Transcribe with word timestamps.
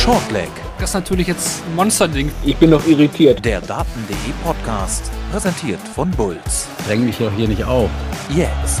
Shortleg. 0.00 0.50
Das 0.78 0.90
ist 0.90 0.94
natürlich 0.94 1.26
jetzt 1.26 1.62
ein 1.66 1.74
Monsterding. 1.76 2.32
Ich 2.42 2.56
bin 2.56 2.70
noch 2.70 2.86
irritiert. 2.86 3.44
Der 3.44 3.60
Daten.de 3.60 4.16
Podcast. 4.42 5.12
Präsentiert 5.30 5.78
von 5.80 6.10
Bulls. 6.10 6.70
Dräng 6.86 7.04
mich 7.04 7.18
doch 7.18 7.30
hier 7.32 7.46
nicht 7.46 7.64
auf. 7.64 7.90
Jetzt. 8.30 8.80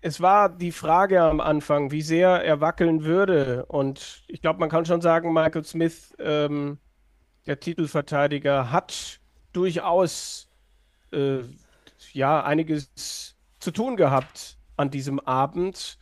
es 0.00 0.20
war 0.20 0.48
die 0.48 0.70
Frage 0.70 1.22
am 1.22 1.40
Anfang, 1.40 1.90
wie 1.90 2.02
sehr 2.02 2.44
er 2.44 2.60
wackeln 2.60 3.02
würde. 3.02 3.66
Und 3.66 4.22
ich 4.28 4.40
glaube, 4.40 4.60
man 4.60 4.70
kann 4.70 4.86
schon 4.86 5.00
sagen, 5.00 5.32
Michael 5.32 5.64
Smith, 5.64 6.14
ähm, 6.20 6.78
der 7.46 7.58
Titelverteidiger, 7.58 8.70
hat 8.70 9.18
durchaus 9.52 10.48
äh, 11.10 11.40
ja 12.16 12.42
einiges 12.42 13.36
zu 13.60 13.70
tun 13.70 13.96
gehabt 13.96 14.58
an 14.76 14.90
diesem 14.90 15.20
Abend. 15.20 15.98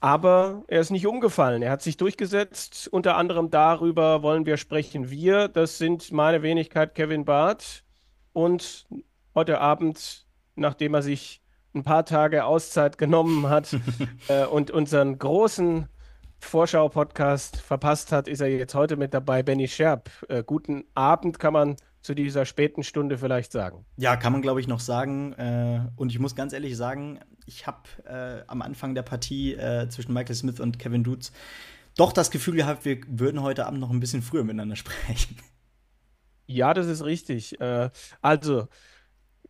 Aber 0.00 0.64
er 0.68 0.80
ist 0.80 0.90
nicht 0.90 1.06
umgefallen. 1.06 1.62
Er 1.62 1.70
hat 1.70 1.80
sich 1.80 1.96
durchgesetzt. 1.96 2.88
Unter 2.92 3.16
anderem 3.16 3.50
darüber 3.50 4.22
wollen 4.22 4.44
wir 4.44 4.58
sprechen. 4.58 5.08
Wir, 5.10 5.48
das 5.48 5.78
sind 5.78 6.12
meine 6.12 6.42
Wenigkeit 6.42 6.94
Kevin 6.94 7.24
Barth. 7.24 7.84
Und 8.34 8.86
heute 9.34 9.60
Abend, 9.60 10.26
nachdem 10.56 10.92
er 10.92 11.02
sich 11.02 11.40
ein 11.74 11.84
paar 11.84 12.04
Tage 12.04 12.44
Auszeit 12.44 12.98
genommen 12.98 13.48
hat 13.48 13.74
äh, 14.28 14.44
und 14.44 14.70
unseren 14.70 15.18
großen 15.18 15.88
Vorschau-Podcast 16.40 17.56
verpasst 17.56 18.12
hat, 18.12 18.28
ist 18.28 18.40
er 18.40 18.48
jetzt 18.48 18.74
heute 18.74 18.96
mit 18.96 19.14
dabei. 19.14 19.42
Benny 19.42 19.68
Scherb, 19.68 20.10
äh, 20.28 20.44
guten 20.44 20.84
Abend 20.94 21.38
kann 21.38 21.54
man 21.54 21.76
zu 22.04 22.14
dieser 22.14 22.44
späten 22.44 22.82
Stunde 22.82 23.16
vielleicht 23.16 23.50
sagen. 23.50 23.86
Ja, 23.96 24.16
kann 24.16 24.32
man 24.32 24.42
glaube 24.42 24.60
ich 24.60 24.68
noch 24.68 24.78
sagen. 24.78 25.32
Äh, 25.32 25.88
und 25.96 26.10
ich 26.10 26.18
muss 26.18 26.36
ganz 26.36 26.52
ehrlich 26.52 26.76
sagen, 26.76 27.18
ich 27.46 27.66
habe 27.66 27.88
äh, 28.04 28.44
am 28.46 28.60
Anfang 28.60 28.94
der 28.94 29.02
Partie 29.02 29.54
äh, 29.54 29.88
zwischen 29.88 30.12
Michael 30.12 30.34
Smith 30.36 30.60
und 30.60 30.78
Kevin 30.78 31.02
Dutz 31.02 31.32
doch 31.96 32.12
das 32.12 32.30
Gefühl 32.30 32.56
gehabt, 32.56 32.84
wir 32.84 32.98
würden 33.06 33.40
heute 33.40 33.66
Abend 33.66 33.80
noch 33.80 33.90
ein 33.90 34.00
bisschen 34.00 34.20
früher 34.20 34.44
miteinander 34.44 34.76
sprechen. 34.76 35.38
Ja, 36.46 36.74
das 36.74 36.88
ist 36.88 37.04
richtig. 37.04 37.58
Äh, 37.58 37.88
also, 38.20 38.68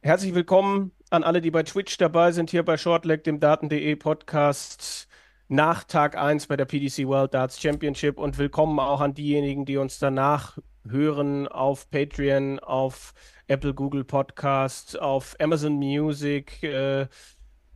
herzlich 0.00 0.34
willkommen 0.34 0.92
an 1.10 1.24
alle, 1.24 1.40
die 1.40 1.50
bei 1.50 1.64
Twitch 1.64 1.96
dabei 1.96 2.30
sind, 2.30 2.50
hier 2.50 2.62
bei 2.62 2.76
Shortleg, 2.76 3.24
dem 3.24 3.40
Daten.de 3.40 3.96
Podcast 3.96 5.08
nach 5.48 5.82
Tag 5.82 6.16
1 6.16 6.46
bei 6.46 6.56
der 6.56 6.66
PDC 6.66 7.06
World 7.08 7.34
Darts 7.34 7.60
Championship 7.60 8.16
und 8.16 8.38
willkommen 8.38 8.78
auch 8.78 9.00
an 9.00 9.12
diejenigen, 9.12 9.64
die 9.64 9.76
uns 9.76 9.98
danach 9.98 10.58
hören 10.88 11.48
auf 11.48 11.90
Patreon, 11.90 12.58
auf 12.60 13.14
Apple, 13.46 13.74
Google 13.74 14.04
Podcast, 14.04 14.98
auf 15.00 15.36
Amazon 15.38 15.74
Music, 15.74 16.62
äh, 16.62 17.06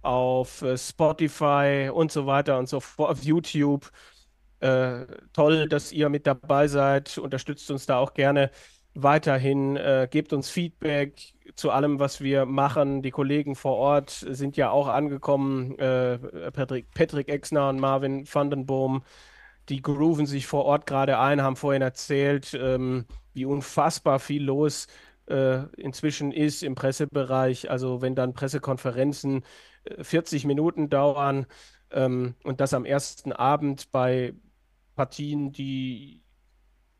auf 0.02 0.62
äh, 0.62 0.76
Spotify 0.76 1.90
und 1.92 2.12
so 2.12 2.26
weiter 2.26 2.58
und 2.58 2.68
so 2.68 2.80
fort, 2.80 3.10
auf 3.10 3.22
YouTube. 3.22 3.90
Äh, 4.60 5.06
toll, 5.32 5.68
dass 5.68 5.92
ihr 5.92 6.08
mit 6.08 6.26
dabei 6.26 6.68
seid. 6.68 7.18
Unterstützt 7.18 7.70
uns 7.70 7.86
da 7.86 7.98
auch 7.98 8.14
gerne 8.14 8.50
weiterhin. 8.94 9.76
Äh, 9.76 10.08
gebt 10.10 10.32
uns 10.32 10.50
Feedback 10.50 11.34
zu 11.54 11.70
allem, 11.70 11.98
was 12.00 12.20
wir 12.20 12.46
machen. 12.46 13.02
Die 13.02 13.10
Kollegen 13.10 13.54
vor 13.54 13.76
Ort 13.76 14.10
sind 14.10 14.56
ja 14.56 14.70
auch 14.70 14.88
angekommen. 14.88 15.78
Äh, 15.78 16.50
Patrick, 16.52 16.90
Patrick 16.94 17.28
Exner 17.28 17.68
und 17.68 17.78
Marvin 17.80 18.26
Vandenboom, 18.32 19.02
die 19.68 19.82
grooven 19.82 20.26
sich 20.26 20.46
vor 20.46 20.64
Ort 20.64 20.86
gerade 20.86 21.18
ein, 21.18 21.42
haben 21.42 21.56
vorhin 21.56 21.82
erzählt, 21.82 22.54
ähm, 22.54 23.06
wie 23.34 23.44
unfassbar 23.44 24.18
viel 24.18 24.44
los 24.44 24.86
äh, 25.26 25.64
inzwischen 25.76 26.32
ist 26.32 26.62
im 26.62 26.74
Pressebereich. 26.74 27.70
Also 27.70 28.00
wenn 28.00 28.14
dann 28.14 28.34
Pressekonferenzen 28.34 29.44
40 30.00 30.44
äh, 30.44 30.46
Minuten 30.46 30.88
dauern 30.88 31.46
ähm, 31.90 32.34
und 32.44 32.60
das 32.60 32.74
am 32.74 32.84
ersten 32.84 33.32
Abend 33.32 33.90
bei 33.92 34.34
Partien, 34.96 35.52
die 35.52 36.22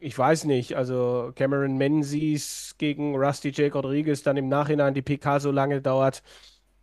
ich 0.00 0.16
weiß 0.16 0.44
nicht, 0.44 0.76
also 0.76 1.32
Cameron 1.34 1.76
Menzies 1.76 2.76
gegen 2.78 3.16
Rusty 3.16 3.50
Jake 3.50 3.74
Rodriguez, 3.76 4.22
dann 4.22 4.36
im 4.36 4.48
Nachhinein 4.48 4.94
die 4.94 5.02
PK 5.02 5.40
so 5.40 5.50
lange 5.50 5.82
dauert, 5.82 6.22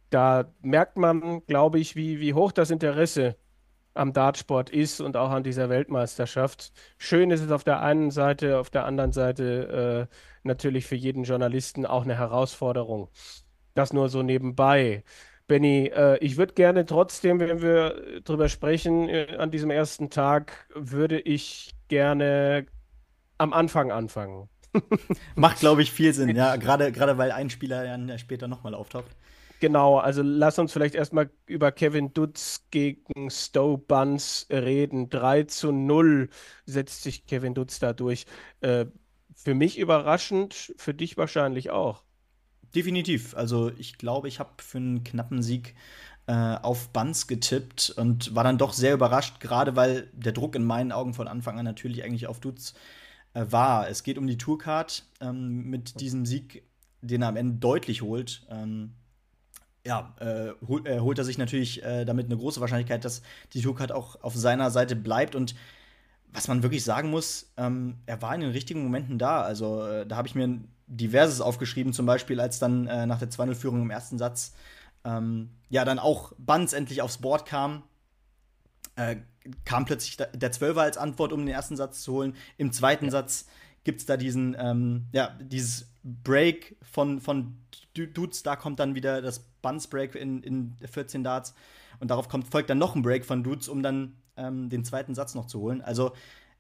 da 0.10 0.54
merkt 0.62 0.98
man, 0.98 1.46
glaube 1.46 1.80
ich, 1.80 1.96
wie, 1.96 2.20
wie 2.20 2.34
hoch 2.34 2.52
das 2.52 2.72
Interesse 2.72 3.38
am 3.96 4.14
Dartsport 4.14 4.70
ist 4.70 5.02
und 5.02 5.18
auch 5.18 5.32
an 5.32 5.44
dieser 5.44 5.70
Weltmeisterschaft. 5.70 6.72
Schön 6.98 7.32
ist 7.32 7.42
es 7.42 7.52
auf 7.52 7.64
der 7.64 7.82
einen 7.82 8.12
Seite, 8.12 8.60
auf 8.60 8.70
der 8.70 8.86
anderen 8.86 9.12
Seite 9.14 10.10
äh, 10.12 10.16
natürlich 10.44 10.86
für 10.86 10.96
jeden 10.96 11.24
Journalisten 11.24 11.86
auch 11.86 12.04
eine 12.04 12.18
Herausforderung. 12.18 13.10
Das 13.74 13.94
nur 13.94 14.10
so 14.10 14.22
nebenbei. 14.24 15.04
Benny, 15.48 15.88
äh, 15.96 16.18
ich 16.20 16.38
würde 16.38 16.54
gerne 16.54 16.86
trotzdem, 16.86 17.40
wenn 17.40 17.62
wir 17.62 18.22
drüber 18.24 18.50
sprechen, 18.50 19.10
äh, 19.10 19.36
an 19.38 19.52
diesem 19.52 19.72
ersten 19.72 20.10
Tag, 20.10 20.68
würde 20.74 21.20
ich 21.20 21.76
gerne 21.88 22.66
am 23.38 23.54
Anfang 23.54 23.92
anfangen. 23.92 24.50
Macht, 25.36 25.60
glaube 25.60 25.82
ich, 25.82 25.92
viel 25.92 26.14
Sinn, 26.14 26.36
ja. 26.36 26.56
Gerade, 26.58 26.92
gerade 26.92 27.18
weil 27.18 27.32
ein 27.32 27.50
Spieler 27.50 27.84
dann 27.86 28.18
später 28.20 28.48
nochmal 28.48 28.74
auftaucht. 28.76 29.16
Genau, 29.60 29.98
also 29.98 30.22
lass 30.22 30.60
uns 30.60 30.74
vielleicht 30.74 30.96
erstmal 30.96 31.30
über 31.46 31.72
Kevin 31.72 32.14
Dutz 32.14 32.66
gegen 32.72 33.30
Stowe 33.30 33.78
Buns 33.78 34.48
reden. 34.52 35.10
3 35.10 35.44
zu 35.44 35.72
0 35.72 36.30
setzt 36.66 37.04
sich 37.04 37.26
Kevin 37.26 37.54
Dutz 37.54 37.80
da 37.80 37.94
durch. 37.94 38.26
Äh, 38.62 38.88
für 39.36 39.54
mich 39.54 39.78
überraschend, 39.78 40.74
für 40.78 40.94
dich 40.94 41.18
wahrscheinlich 41.18 41.70
auch. 41.72 42.04
Definitiv. 42.76 43.36
Also 43.36 43.72
ich 43.78 43.98
glaube, 43.98 44.28
ich 44.28 44.40
habe 44.40 44.62
für 44.62 44.78
einen 44.78 45.04
knappen 45.04 45.42
Sieg 45.42 45.76
äh, 46.28 46.34
auf 46.34 46.90
Buns 46.90 47.28
getippt 47.28 47.92
und 47.96 48.36
war 48.36 48.44
dann 48.44 48.58
doch 48.58 48.74
sehr 48.74 48.94
überrascht, 48.94 49.40
gerade 49.40 49.76
weil 49.76 50.10
der 50.14 50.34
Druck 50.34 50.56
in 50.56 50.66
meinen 50.66 50.92
Augen 50.92 51.14
von 51.14 51.28
Anfang 51.28 51.58
an 51.60 51.66
natürlich 51.66 52.04
eigentlich 52.04 52.28
auf 52.28 52.40
Dutz 52.40 52.74
äh, 53.34 53.46
war. 53.50 53.90
Es 53.90 54.04
geht 54.04 54.18
um 54.18 54.28
die 54.28 54.38
Tourcard 54.38 55.06
ähm, 55.22 55.70
mit 55.70 56.02
diesem 56.02 56.26
Sieg, 56.26 56.64
den 57.02 57.22
er 57.22 57.30
am 57.30 57.38
Ende 57.38 57.58
deutlich 57.60 58.02
holt. 58.02 58.46
Ähm, 58.50 58.96
ja, 59.86 60.16
äh, 60.20 60.52
hol, 60.68 60.86
äh, 60.88 61.00
holt 61.00 61.18
er 61.18 61.24
sich 61.24 61.38
natürlich 61.38 61.84
äh, 61.84 62.06
damit 62.06 62.26
eine 62.26 62.38
große 62.38 62.60
Wahrscheinlichkeit, 62.60 63.06
dass 63.06 63.22
die 63.54 63.62
Tourcard 63.62 63.92
auch 63.92 64.22
auf 64.24 64.36
seiner 64.36 64.72
Seite 64.72 64.96
bleibt. 64.96 65.36
Und 65.36 65.56
was 66.34 66.48
man 66.48 66.64
wirklich 66.64 66.84
sagen 66.84 67.10
muss, 67.10 67.52
ähm, 67.58 67.98
er 68.06 68.22
war 68.22 68.34
in 68.34 68.42
den 68.42 68.52
richtigen 68.52 68.84
Momenten 68.84 69.20
da. 69.20 69.42
Also 69.42 69.86
äh, 69.86 70.06
da 70.06 70.16
habe 70.16 70.28
ich 70.28 70.36
mir 70.36 70.60
diverses 70.88 71.42
aufgeschrieben, 71.42 71.94
zum 71.94 72.06
Beispiel 72.06 72.40
als 72.40 72.60
dann 72.60 72.88
äh, 72.88 73.06
nach 73.06 73.20
der 73.20 73.30
2-0-Führung 73.30 73.82
im 73.82 73.90
ersten 73.90 74.18
Satz 74.18 74.54
ähm, 75.04 75.52
ja 75.70 75.86
dann 75.86 76.00
auch 76.00 76.34
Buns 76.38 76.74
endlich 76.74 77.02
aufs 77.02 77.18
Board 77.18 77.46
kam 77.46 77.84
äh, 78.96 79.18
kam 79.64 79.86
plötzlich 79.86 80.18
der 80.18 80.52
Zwölfer 80.52 80.82
als 80.82 80.98
Antwort, 80.98 81.34
um 81.34 81.46
den 81.46 81.54
ersten 81.54 81.76
Satz 81.76 82.02
zu 82.02 82.14
holen. 82.14 82.36
Im 82.58 82.72
zweiten 82.72 83.06
ja. 83.06 83.12
Satz 83.12 83.48
gibt 83.84 84.00
es 84.00 84.06
da 84.06 84.18
diesen, 84.18 84.56
ähm, 84.60 85.06
ja, 85.12 85.38
dieses 85.40 85.92
Break 86.04 86.78
von, 86.82 87.22
von 87.22 87.58
Dudes, 87.96 88.44
da 88.44 88.56
kommt 88.56 88.80
dann 88.80 88.96
wieder 88.96 89.22
das 89.22 89.40
Buns 89.62 89.88
Break 89.88 90.16
in, 90.16 90.44
in 90.44 90.76
14 90.86 91.24
Darts 91.24 91.54
und 92.00 92.12
darauf 92.12 92.30
kommt, 92.30 92.48
folgt 92.48 92.70
dann 92.70 92.78
noch 92.78 92.96
ein 92.96 93.02
Break 93.02 93.26
von 93.26 93.44
Dudes, 93.44 93.68
um 93.68 93.82
dann 93.82 94.16
ähm, 94.38 94.70
den 94.70 94.84
zweiten 94.84 95.16
Satz 95.16 95.36
noch 95.36 95.48
zu 95.48 95.60
holen. 95.60 95.82
Also 95.82 96.14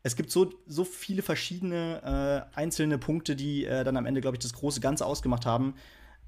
es 0.03 0.15
gibt 0.15 0.31
so, 0.31 0.53
so 0.67 0.85
viele 0.85 1.21
verschiedene 1.21 2.47
äh, 2.53 2.57
einzelne 2.57 2.97
Punkte, 2.97 3.35
die 3.35 3.65
äh, 3.65 3.83
dann 3.83 3.97
am 3.97 4.05
Ende, 4.05 4.21
glaube 4.21 4.37
ich, 4.37 4.43
das 4.43 4.53
große 4.53 4.79
Ganze 4.79 5.05
ausgemacht 5.05 5.45
haben, 5.45 5.75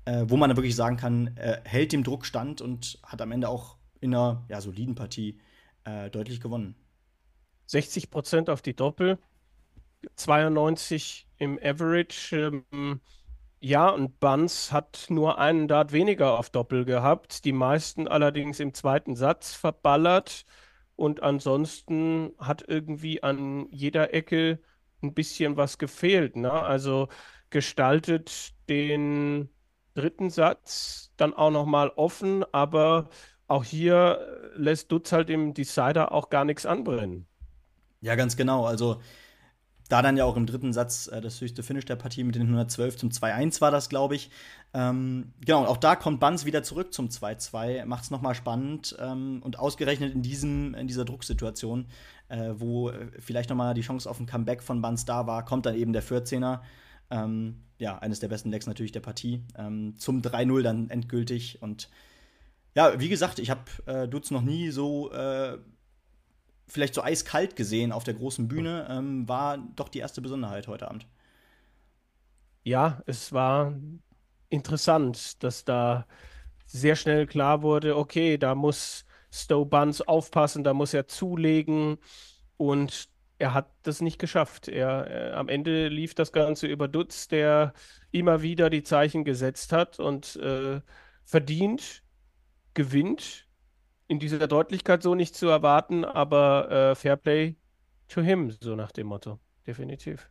äh, 0.05 0.25
wo 0.27 0.37
man 0.37 0.49
dann 0.49 0.57
wirklich 0.57 0.75
sagen 0.75 0.97
kann, 0.97 1.35
hält 1.63 1.91
dem 1.91 2.03
Druck 2.03 2.25
stand 2.25 2.61
und 2.61 2.99
hat 3.03 3.21
am 3.21 3.31
Ende 3.31 3.49
auch 3.49 3.77
in 3.99 4.13
einer 4.13 4.43
ja, 4.49 4.61
soliden 4.61 4.95
Partie 4.95 5.39
äh, 5.83 6.09
deutlich 6.09 6.41
gewonnen. 6.41 6.75
60 7.67 8.09
Prozent 8.09 8.49
auf 8.49 8.61
die 8.61 8.75
Doppel, 8.75 9.19
92 10.15 11.27
im 11.37 11.59
Average. 11.61 12.51
Ähm, 12.73 13.01
ja, 13.67 13.89
und 13.89 14.21
Buns 14.21 14.71
hat 14.71 15.07
nur 15.09 15.39
einen 15.39 15.67
Dart 15.67 15.91
weniger 15.91 16.39
auf 16.39 16.49
Doppel 16.49 16.85
gehabt, 16.85 17.43
die 17.43 17.51
meisten 17.51 18.07
allerdings 18.07 18.61
im 18.61 18.73
zweiten 18.73 19.17
Satz 19.17 19.53
verballert. 19.53 20.45
Und 20.95 21.21
ansonsten 21.21 22.31
hat 22.39 22.63
irgendwie 22.65 23.23
an 23.23 23.67
jeder 23.69 24.13
Ecke 24.13 24.59
ein 25.03 25.13
bisschen 25.13 25.57
was 25.57 25.77
gefehlt. 25.79 26.37
Ne? 26.37 26.49
Also 26.49 27.09
gestaltet 27.49 28.53
den 28.69 29.49
dritten 29.95 30.29
Satz 30.29 31.11
dann 31.17 31.33
auch 31.33 31.51
noch 31.51 31.65
mal 31.65 31.89
offen, 31.89 32.45
aber 32.53 33.09
auch 33.47 33.65
hier 33.65 34.53
äh, 34.55 34.57
lässt 34.57 34.93
Dutz 34.93 35.11
halt 35.11 35.29
im 35.29 35.53
Decider 35.53 36.13
auch 36.13 36.29
gar 36.29 36.45
nichts 36.45 36.65
anbrennen. 36.65 37.27
Ja, 37.99 38.15
ganz 38.15 38.37
genau. 38.37 38.65
Also 38.65 39.01
da 39.87 40.01
dann 40.01 40.17
ja 40.17 40.25
auch 40.25 40.35
im 40.35 40.45
dritten 40.45 40.73
Satz 40.73 41.07
äh, 41.07 41.21
das 41.21 41.39
höchste 41.41 41.63
Finish 41.63 41.85
der 41.85 41.95
Partie 41.95 42.23
mit 42.23 42.35
den 42.35 42.43
112 42.43 42.97
zum 42.97 43.09
2-1 43.09 43.61
war 43.61 43.71
das, 43.71 43.89
glaube 43.89 44.15
ich. 44.15 44.29
Ähm, 44.73 45.33
genau, 45.45 45.61
und 45.61 45.67
auch 45.67 45.77
da 45.77 45.95
kommt 45.95 46.19
Buns 46.19 46.45
wieder 46.45 46.63
zurück 46.63 46.93
zum 46.93 47.09
2-2, 47.09 47.85
macht 47.85 48.03
es 48.03 48.11
nochmal 48.11 48.35
spannend 48.35 48.95
ähm, 48.99 49.41
und 49.43 49.59
ausgerechnet 49.59 50.13
in, 50.13 50.21
diesem, 50.21 50.73
in 50.75 50.87
dieser 50.87 51.05
Drucksituation, 51.05 51.87
äh, 52.29 52.53
wo 52.55 52.89
äh, 52.89 53.07
vielleicht 53.19 53.49
nochmal 53.49 53.73
die 53.73 53.81
Chance 53.81 54.09
auf 54.09 54.19
ein 54.19 54.25
Comeback 54.25 54.61
von 54.61 54.81
Buns 54.81 55.05
da 55.05 55.27
war, 55.27 55.45
kommt 55.45 55.65
dann 55.65 55.75
eben 55.75 55.93
der 55.93 56.03
14er 56.03 56.61
Ähm, 57.09 57.63
ja, 57.79 57.97
eines 57.99 58.19
der 58.19 58.27
besten 58.27 58.51
Lecks 58.51 58.67
natürlich 58.67 58.91
der 58.91 58.99
Partie. 59.01 59.43
Ähm, 59.57 59.95
zum 59.97 60.21
3-0 60.21 60.61
dann 60.61 60.89
endgültig. 60.89 61.61
Und 61.61 61.89
ja, 62.75 62.99
wie 62.99 63.09
gesagt, 63.09 63.39
ich 63.39 63.49
habe 63.49 63.63
äh, 63.85 64.07
Dutz 64.07 64.31
noch 64.31 64.41
nie 64.41 64.71
so 64.71 65.11
äh, 65.11 65.57
vielleicht 66.67 66.93
so 66.93 67.01
eiskalt 67.01 67.55
gesehen 67.55 67.91
auf 67.91 68.03
der 68.03 68.13
großen 68.15 68.47
Bühne. 68.47 68.87
Ähm, 68.89 69.27
war 69.27 69.57
doch 69.57 69.89
die 69.89 69.99
erste 69.99 70.21
Besonderheit 70.21 70.67
heute 70.67 70.87
Abend. 70.87 71.07
Ja, 72.63 73.01
es 73.05 73.31
war 73.31 73.73
interessant, 74.49 75.41
dass 75.43 75.63
da 75.65 76.05
sehr 76.65 76.95
schnell 76.95 77.25
klar 77.25 77.61
wurde, 77.61 77.95
okay, 77.97 78.37
da 78.37 78.55
muss 78.55 79.05
Stowe 79.31 79.65
Buns 79.65 80.01
aufpassen, 80.01 80.63
da 80.63 80.73
muss 80.73 80.93
er 80.93 81.07
zulegen 81.07 81.97
und 82.57 83.09
er 83.39 83.53
hat 83.53 83.71
das 83.83 84.01
nicht 84.01 84.19
geschafft. 84.19 84.67
Er, 84.67 85.31
äh, 85.31 85.31
am 85.33 85.49
Ende 85.49 85.89
lief 85.89 86.15
das 86.15 86.31
Ganze 86.31 86.67
über 86.67 86.87
Dutz, 86.87 87.27
der 87.27 87.73
immer 88.11 88.41
wieder 88.41 88.69
die 88.69 88.83
Zeichen 88.83 89.23
gesetzt 89.25 89.71
hat 89.73 89.99
und 89.99 90.35
äh, 90.37 90.81
verdient, 91.23 92.03
gewinnt. 92.73 93.46
In 94.07 94.19
dieser 94.19 94.47
Deutlichkeit 94.47 95.03
so 95.03 95.15
nicht 95.15 95.35
zu 95.35 95.47
erwarten, 95.47 96.05
aber 96.05 96.71
äh, 96.71 96.95
Fairplay 96.95 97.55
to 98.07 98.21
him, 98.21 98.51
so 98.61 98.75
nach 98.75 98.91
dem 98.91 99.07
Motto. 99.07 99.39
Definitiv. 99.65 100.29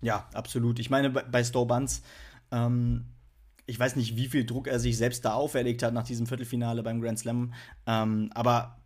Ja, 0.00 0.28
absolut. 0.32 0.78
Ich 0.78 0.90
meine, 0.90 1.10
bei, 1.10 1.22
bei 1.22 1.44
Stowe 1.44 1.66
Buns, 1.66 2.02
ähm, 2.50 3.06
ich 3.66 3.78
weiß 3.78 3.96
nicht, 3.96 4.16
wie 4.16 4.28
viel 4.28 4.46
Druck 4.46 4.66
er 4.66 4.78
sich 4.78 4.96
selbst 4.96 5.24
da 5.24 5.34
auferlegt 5.34 5.82
hat 5.82 5.92
nach 5.92 6.04
diesem 6.04 6.26
Viertelfinale 6.26 6.82
beim 6.82 7.02
Grand 7.02 7.18
Slam. 7.18 7.52
Ähm, 7.86 8.30
aber 8.34 8.78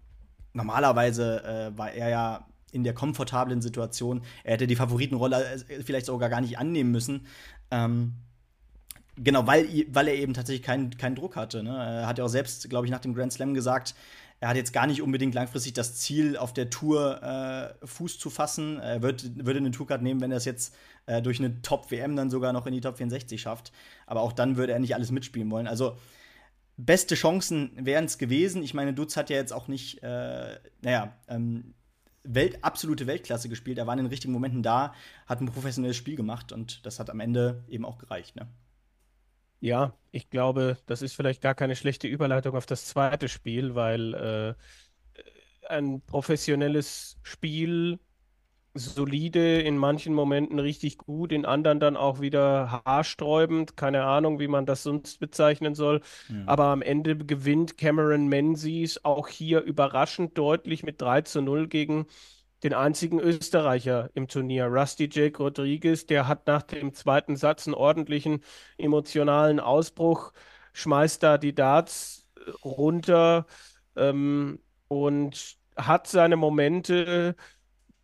normalerweise 0.54 1.44
äh, 1.44 1.78
war 1.78 1.92
er 1.92 2.08
ja 2.08 2.46
in 2.72 2.82
der 2.82 2.94
komfortablen 2.94 3.62
Situation. 3.62 4.22
Er 4.42 4.54
hätte 4.54 4.66
die 4.66 4.76
Favoritenrolle 4.76 5.44
äh, 5.68 5.82
vielleicht 5.82 6.06
sogar 6.06 6.28
gar 6.30 6.40
nicht 6.40 6.58
annehmen 6.58 6.90
müssen. 6.90 7.26
Ähm, 7.70 8.14
genau, 9.16 9.46
weil, 9.46 9.86
weil 9.88 10.08
er 10.08 10.14
eben 10.14 10.34
tatsächlich 10.34 10.62
keinen 10.62 10.96
kein 10.96 11.14
Druck 11.14 11.36
hatte. 11.36 11.62
Ne? 11.62 11.70
Er 11.70 12.06
hat 12.06 12.18
ja 12.18 12.24
auch 12.24 12.28
selbst, 12.28 12.68
glaube 12.70 12.86
ich, 12.86 12.90
nach 12.90 13.00
dem 13.00 13.14
Grand 13.14 13.32
Slam 13.32 13.54
gesagt, 13.54 13.94
er 14.40 14.48
hat 14.48 14.56
jetzt 14.56 14.72
gar 14.72 14.88
nicht 14.88 15.02
unbedingt 15.02 15.34
langfristig 15.34 15.72
das 15.72 15.94
Ziel, 15.94 16.36
auf 16.36 16.52
der 16.52 16.68
Tour 16.68 17.22
äh, 17.22 17.86
Fuß 17.86 18.18
zu 18.18 18.28
fassen. 18.28 18.80
Er 18.80 19.00
wird, 19.00 19.46
würde 19.46 19.60
eine 19.60 19.70
Tourcard 19.70 20.02
nehmen, 20.02 20.20
wenn 20.20 20.32
er 20.32 20.38
es 20.38 20.44
jetzt 20.44 20.74
äh, 21.06 21.22
durch 21.22 21.38
eine 21.38 21.62
Top-WM 21.62 22.16
dann 22.16 22.28
sogar 22.28 22.52
noch 22.52 22.66
in 22.66 22.72
die 22.72 22.80
Top 22.80 22.96
64 22.96 23.40
schafft. 23.40 23.70
Aber 24.04 24.20
auch 24.20 24.32
dann 24.32 24.56
würde 24.56 24.72
er 24.72 24.80
nicht 24.80 24.96
alles 24.96 25.12
mitspielen 25.12 25.48
wollen. 25.50 25.68
Also 25.68 25.96
beste 26.76 27.14
Chancen 27.14 27.70
wären 27.76 28.06
es 28.06 28.18
gewesen. 28.18 28.64
Ich 28.64 28.74
meine, 28.74 28.92
Dutz 28.92 29.16
hat 29.16 29.30
ja 29.30 29.36
jetzt 29.36 29.52
auch 29.52 29.68
nicht, 29.68 30.02
äh, 30.02 30.58
naja, 30.80 31.16
ähm, 31.28 31.74
Welt, 32.24 32.64
absolute 32.64 33.06
Weltklasse 33.06 33.48
gespielt. 33.48 33.78
Er 33.78 33.86
war 33.86 33.94
in 33.94 33.98
den 33.98 34.06
richtigen 34.06 34.32
Momenten 34.32 34.62
da, 34.62 34.94
hat 35.26 35.40
ein 35.40 35.46
professionelles 35.46 35.96
Spiel 35.96 36.16
gemacht 36.16 36.52
und 36.52 36.84
das 36.86 36.98
hat 36.98 37.10
am 37.10 37.20
Ende 37.20 37.64
eben 37.68 37.84
auch 37.84 37.98
gereicht. 37.98 38.36
Ne? 38.36 38.48
Ja, 39.62 39.94
ich 40.10 40.28
glaube, 40.28 40.76
das 40.86 41.02
ist 41.02 41.14
vielleicht 41.14 41.40
gar 41.40 41.54
keine 41.54 41.76
schlechte 41.76 42.08
Überleitung 42.08 42.56
auf 42.56 42.66
das 42.66 42.86
zweite 42.86 43.28
Spiel, 43.28 43.74
weil 43.76 44.14
äh, 44.14 44.54
ein 45.68 46.00
professionelles 46.02 47.18
Spiel, 47.22 47.98
solide, 48.74 49.62
in 49.62 49.78
manchen 49.78 50.14
Momenten 50.14 50.58
richtig 50.60 50.98
gut, 50.98 51.32
in 51.32 51.46
anderen 51.46 51.80
dann 51.80 51.96
auch 51.96 52.20
wieder 52.20 52.82
haarsträubend. 52.86 53.76
Keine 53.76 54.04
Ahnung, 54.04 54.40
wie 54.40 54.48
man 54.48 54.66
das 54.66 54.82
sonst 54.84 55.20
bezeichnen 55.20 55.74
soll. 55.74 56.02
Aber 56.46 56.66
am 56.66 56.82
Ende 56.82 57.16
gewinnt 57.18 57.78
Cameron 57.78 58.28
Menzies 58.28 59.04
auch 59.04 59.28
hier 59.28 59.62
überraschend 59.62 60.38
deutlich 60.38 60.84
mit 60.84 61.00
3 61.02 61.22
zu 61.22 61.42
0 61.42 61.68
gegen 61.68 62.06
den 62.62 62.74
einzigen 62.74 63.20
Österreicher 63.20 64.10
im 64.14 64.28
Turnier, 64.28 64.66
Rusty 64.66 65.08
Jake 65.10 65.38
Rodriguez, 65.42 66.06
der 66.06 66.28
hat 66.28 66.46
nach 66.46 66.62
dem 66.62 66.94
zweiten 66.94 67.36
Satz 67.36 67.66
einen 67.66 67.74
ordentlichen 67.74 68.40
emotionalen 68.78 69.60
Ausbruch, 69.60 70.32
schmeißt 70.72 71.22
da 71.22 71.38
die 71.38 71.54
Darts 71.54 72.28
äh, 72.36 72.50
runter 72.64 73.46
ähm, 73.96 74.60
und 74.88 75.56
hat 75.76 76.06
seine 76.06 76.36
Momente, 76.36 77.34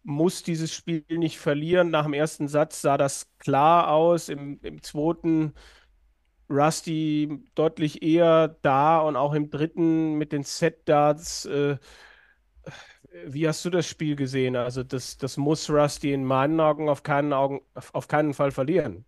muss 0.02 0.42
dieses 0.42 0.72
Spiel 0.74 1.04
nicht 1.10 1.38
verlieren. 1.38 1.90
Nach 1.90 2.04
dem 2.04 2.14
ersten 2.14 2.48
Satz 2.48 2.80
sah 2.80 2.96
das 2.96 3.30
klar 3.38 3.90
aus, 3.92 4.28
im, 4.28 4.58
im 4.62 4.82
zweiten 4.82 5.54
Rusty 6.50 7.44
deutlich 7.54 8.02
eher 8.02 8.48
da 8.62 9.00
und 9.00 9.16
auch 9.16 9.34
im 9.34 9.50
dritten 9.50 10.14
mit 10.14 10.32
den 10.32 10.42
Set-Darts. 10.44 11.44
Äh, 11.44 11.78
wie 13.26 13.48
hast 13.48 13.64
du 13.64 13.70
das 13.70 13.86
Spiel 13.86 14.16
gesehen? 14.16 14.56
Also 14.56 14.82
das, 14.82 15.16
das 15.16 15.36
muss 15.36 15.70
Rusty 15.70 16.12
in 16.12 16.24
meinen 16.24 16.60
Augen 16.60 16.88
auf 16.88 17.02
keinen, 17.02 17.32
Augen, 17.32 17.60
auf 17.92 18.08
keinen 18.08 18.34
Fall 18.34 18.50
verlieren. 18.50 19.04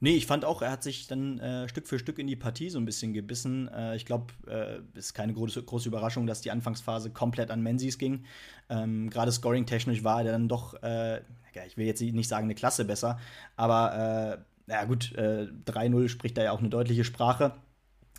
Nee, 0.00 0.16
ich 0.16 0.26
fand 0.26 0.44
auch, 0.44 0.60
er 0.60 0.70
hat 0.70 0.82
sich 0.82 1.06
dann 1.06 1.38
äh, 1.38 1.68
Stück 1.68 1.86
für 1.86 1.98
Stück 1.98 2.18
in 2.18 2.26
die 2.26 2.36
Partie 2.36 2.68
so 2.68 2.78
ein 2.78 2.84
bisschen 2.84 3.14
gebissen. 3.14 3.68
Äh, 3.68 3.96
ich 3.96 4.04
glaube, 4.04 4.34
äh, 4.46 4.98
ist 4.98 5.14
keine 5.14 5.32
große, 5.32 5.62
große 5.62 5.88
Überraschung, 5.88 6.26
dass 6.26 6.42
die 6.42 6.50
Anfangsphase 6.50 7.10
komplett 7.10 7.50
an 7.50 7.62
Menzies 7.62 7.96
ging. 7.96 8.24
Ähm, 8.68 9.08
Gerade 9.08 9.32
scoring-technisch 9.32 10.04
war 10.04 10.22
er 10.22 10.32
dann 10.32 10.48
doch, 10.48 10.74
äh, 10.82 11.22
ja, 11.54 11.64
ich 11.66 11.76
will 11.76 11.86
jetzt 11.86 12.02
nicht 12.02 12.28
sagen, 12.28 12.44
eine 12.44 12.54
Klasse 12.54 12.84
besser, 12.84 13.18
aber 13.56 14.44
äh, 14.68 14.72
ja 14.72 14.84
gut, 14.84 15.14
3-0 15.16 16.04
äh, 16.04 16.08
spricht 16.08 16.36
da 16.36 16.42
ja 16.42 16.52
auch 16.52 16.58
eine 16.58 16.70
deutliche 16.70 17.04
Sprache. 17.04 17.54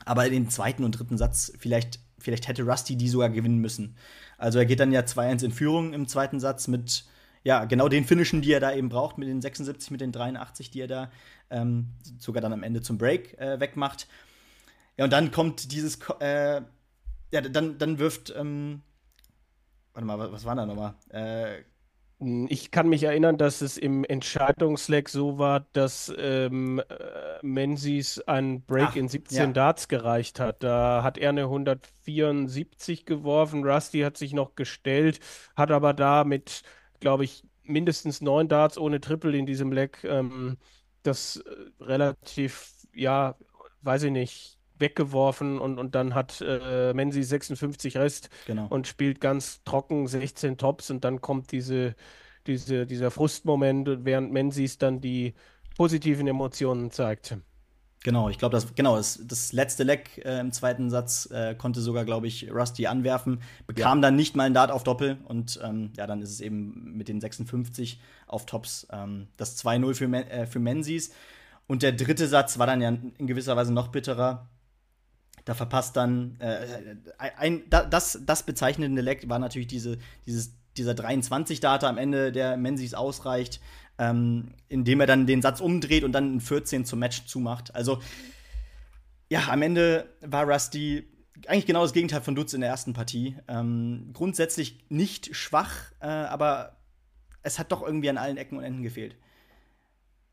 Aber 0.06 0.30
den 0.30 0.50
zweiten 0.50 0.84
und 0.84 0.92
dritten 0.92 1.18
Satz, 1.18 1.54
vielleicht, 1.58 2.00
vielleicht 2.18 2.48
hätte 2.48 2.64
Rusty 2.64 2.96
die 2.96 3.10
sogar 3.10 3.30
gewinnen 3.30 3.60
müssen. 3.60 3.96
Also 4.38 4.60
er 4.60 4.66
geht 4.66 4.80
dann 4.80 4.92
ja 4.92 5.02
2-1 5.02 5.46
in 5.46 5.52
Führung 5.52 5.94
im 5.94 6.08
zweiten 6.08 6.40
Satz 6.40 6.68
mit 6.68 7.06
ja, 7.46 7.66
genau 7.66 7.88
den 7.88 8.06
Finishen, 8.06 8.42
die 8.42 8.52
er 8.52 8.60
da 8.60 8.74
eben 8.74 8.90
braucht, 8.90 9.20
mit 9.20 9.28
den 9.28 9.40
76, 9.40 9.92
mit 9.92 10.02
den 10.02 10.12
83, 10.12 10.72
die 10.72 10.82
er 10.82 10.88
da 10.88 11.12
ähm, 11.52 11.90
sogar 12.18 12.42
dann 12.42 12.52
am 12.52 12.64
Ende 12.64 12.82
zum 12.82 12.98
Break 12.98 13.40
äh, 13.40 13.60
wegmacht. 13.60 14.08
Ja, 14.98 15.04
und 15.04 15.14
dann 15.14 15.32
kommt 15.32 15.72
dieses, 15.72 16.00
äh, 16.20 16.62
ja, 17.32 17.42
dann, 17.42 17.78
dann 17.78 18.00
wirft, 18.00 18.34
ähm, 18.36 18.82
warte 19.94 20.08
mal, 20.08 20.32
was, 20.32 20.44
war 20.44 20.56
da 20.56 20.66
nochmal? 20.66 20.96
Äh, 21.10 21.62
ich 22.20 22.72
kann 22.72 22.88
mich 22.88 23.04
erinnern, 23.04 23.38
dass 23.38 23.62
es 23.62 23.78
im 23.78 24.06
Entscheidungsleck 24.06 25.10
so 25.10 25.38
war, 25.38 25.66
dass 25.74 26.14
ähm, 26.18 26.80
äh, 26.80 27.46
Menzies 27.46 28.20
einen 28.22 28.64
Break 28.64 28.90
Ach, 28.92 28.96
in 28.96 29.10
17 29.10 29.38
ja. 29.38 29.48
Darts 29.48 29.90
gereicht 29.90 30.40
hat. 30.40 30.64
Da 30.64 31.04
hat 31.04 31.18
er 31.18 31.30
eine 31.30 31.44
174 31.44 33.06
geworfen. 33.06 33.66
Rusty 33.66 34.00
hat 34.00 34.16
sich 34.16 34.34
noch 34.34 34.56
gestellt, 34.56 35.20
hat 35.58 35.72
aber 35.72 35.94
da 35.94 36.24
mit, 36.24 36.62
glaube 37.02 37.26
ich, 37.26 37.44
mindestens 37.64 38.22
neun 38.22 38.48
Darts 38.48 38.78
ohne 38.78 39.02
Triple 39.02 39.38
in 39.38 39.46
diesem 39.46 39.74
Leck 39.74 40.04
ähm, 40.06 40.58
das 41.04 41.38
äh, 41.38 41.84
relativ, 41.84 42.72
ja, 42.94 43.36
weiß 43.82 44.04
ich 44.04 44.12
nicht, 44.12 44.55
weggeworfen 44.80 45.60
und, 45.60 45.78
und 45.80 45.96
dann 45.96 46.14
hat 46.14 46.42
äh, 46.42 46.94
Menzi 46.94 47.24
56 47.24 47.98
Rest 47.98 48.30
genau. 48.48 48.68
und 48.70 48.88
spielt 48.88 49.22
ganz 49.22 49.64
trocken 49.64 50.08
16 50.08 50.58
Tops 50.58 50.90
und 50.92 51.04
dann 51.04 51.22
kommt 51.22 51.52
diese, 51.52 51.96
diese, 52.48 52.86
dieser 52.86 53.12
Frustmoment, 53.12 54.06
während 54.06 54.32
Menzies 54.32 54.78
dann 54.78 55.02
die 55.02 55.34
positiven 55.78 56.28
Emotionen 56.28 56.92
zeigt. 56.92 57.38
Genau, 58.06 58.30
ich 58.30 58.38
glaube, 58.38 58.54
das, 58.54 58.76
genau, 58.76 58.98
das, 58.98 59.20
das 59.26 59.52
letzte 59.52 59.84
Leck 59.84 60.22
äh, 60.24 60.40
im 60.40 60.52
zweiten 60.52 60.92
Satz 60.92 61.28
äh, 61.32 61.56
konnte 61.56 61.82
sogar, 61.82 62.06
glaube 62.06 62.28
ich, 62.28 62.52
Rusty 62.54 62.86
anwerfen, 62.86 63.42
bekam 63.66 63.98
ja. 63.98 64.02
dann 64.04 64.16
nicht 64.16 64.36
mal 64.36 64.44
ein 64.44 64.54
Dart 64.54 64.70
auf 64.70 64.84
Doppel 64.84 65.18
und 65.24 65.60
ähm, 65.64 65.92
ja, 65.98 66.06
dann 66.06 66.22
ist 66.22 66.30
es 66.30 66.40
eben 66.40 66.96
mit 66.96 67.08
den 67.08 67.20
56 67.20 68.00
auf 68.28 68.46
Tops 68.46 68.86
ähm, 68.92 69.28
das 69.38 69.58
2-0 69.58 69.96
für, 69.96 70.06
äh, 70.14 70.46
für 70.46 70.60
Menzies. 70.60 71.14
Und 71.66 71.82
der 71.82 71.94
dritte 71.94 72.28
Satz 72.28 72.60
war 72.60 72.68
dann 72.68 72.80
ja 72.80 72.90
in 72.90 73.26
gewisser 73.26 73.56
Weise 73.56 73.74
noch 73.74 73.88
bitterer. 73.88 74.48
Da 75.46 75.54
verpasst 75.54 75.96
dann 75.96 76.38
äh, 76.40 76.66
ein, 77.18 77.64
das, 77.70 78.20
das 78.26 78.44
bezeichnende 78.44 79.02
Leck 79.02 79.30
war 79.30 79.40
natürlich 79.40 79.68
diese, 79.68 79.98
dieses, 80.26 80.54
dieser 80.76 80.94
23-Data 80.94 81.88
am 81.88 81.98
Ende, 81.98 82.32
der 82.32 82.58
Menzies 82.58 82.94
ausreicht, 82.94 83.62
ähm, 83.98 84.54
indem 84.68 85.00
er 85.00 85.08
dann 85.08 85.28
den 85.28 85.42
Satz 85.42 85.62
umdreht 85.62 86.04
und 86.04 86.12
dann 86.12 86.36
ein 86.36 86.42
14 86.42 86.86
zum 86.86 87.00
Match 87.00 87.26
zumacht. 87.26 87.74
Also, 87.76 88.02
ja, 89.30 89.48
am 89.50 89.62
Ende 89.62 90.10
war 90.22 90.46
Rusty 90.46 91.08
eigentlich 91.48 91.66
genau 91.66 91.82
das 91.82 91.94
Gegenteil 91.94 92.22
von 92.22 92.36
Dutz 92.36 92.54
in 92.54 92.62
der 92.62 92.70
ersten 92.70 92.94
Partie. 92.94 93.38
Ähm, 93.48 94.12
grundsätzlich 94.14 94.86
nicht 94.90 95.36
schwach, 95.36 95.92
äh, 96.00 96.08
aber 96.08 96.78
es 97.44 97.60
hat 97.60 97.72
doch 97.72 97.84
irgendwie 97.84 98.10
an 98.10 98.18
allen 98.18 98.38
Ecken 98.38 98.58
und 98.58 98.64
Enden 98.64 98.84
gefehlt. 98.84 99.16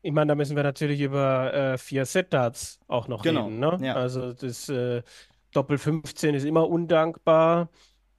Ich 0.03 0.11
meine, 0.11 0.27
da 0.27 0.35
müssen 0.35 0.57
wir 0.57 0.63
natürlich 0.63 0.99
über 0.99 1.53
äh, 1.53 1.77
vier 1.77 2.05
Set-Darts 2.05 2.79
auch 2.87 3.07
noch 3.07 3.23
genau. 3.23 3.45
reden. 3.45 3.59
Ne? 3.59 3.79
Ja. 3.81 3.95
Also 3.95 4.33
das 4.33 4.67
äh, 4.67 5.01
Doppel 5.53 5.77
15 5.77 6.35
ist 6.35 6.43
immer 6.43 6.69
undankbar, 6.69 7.69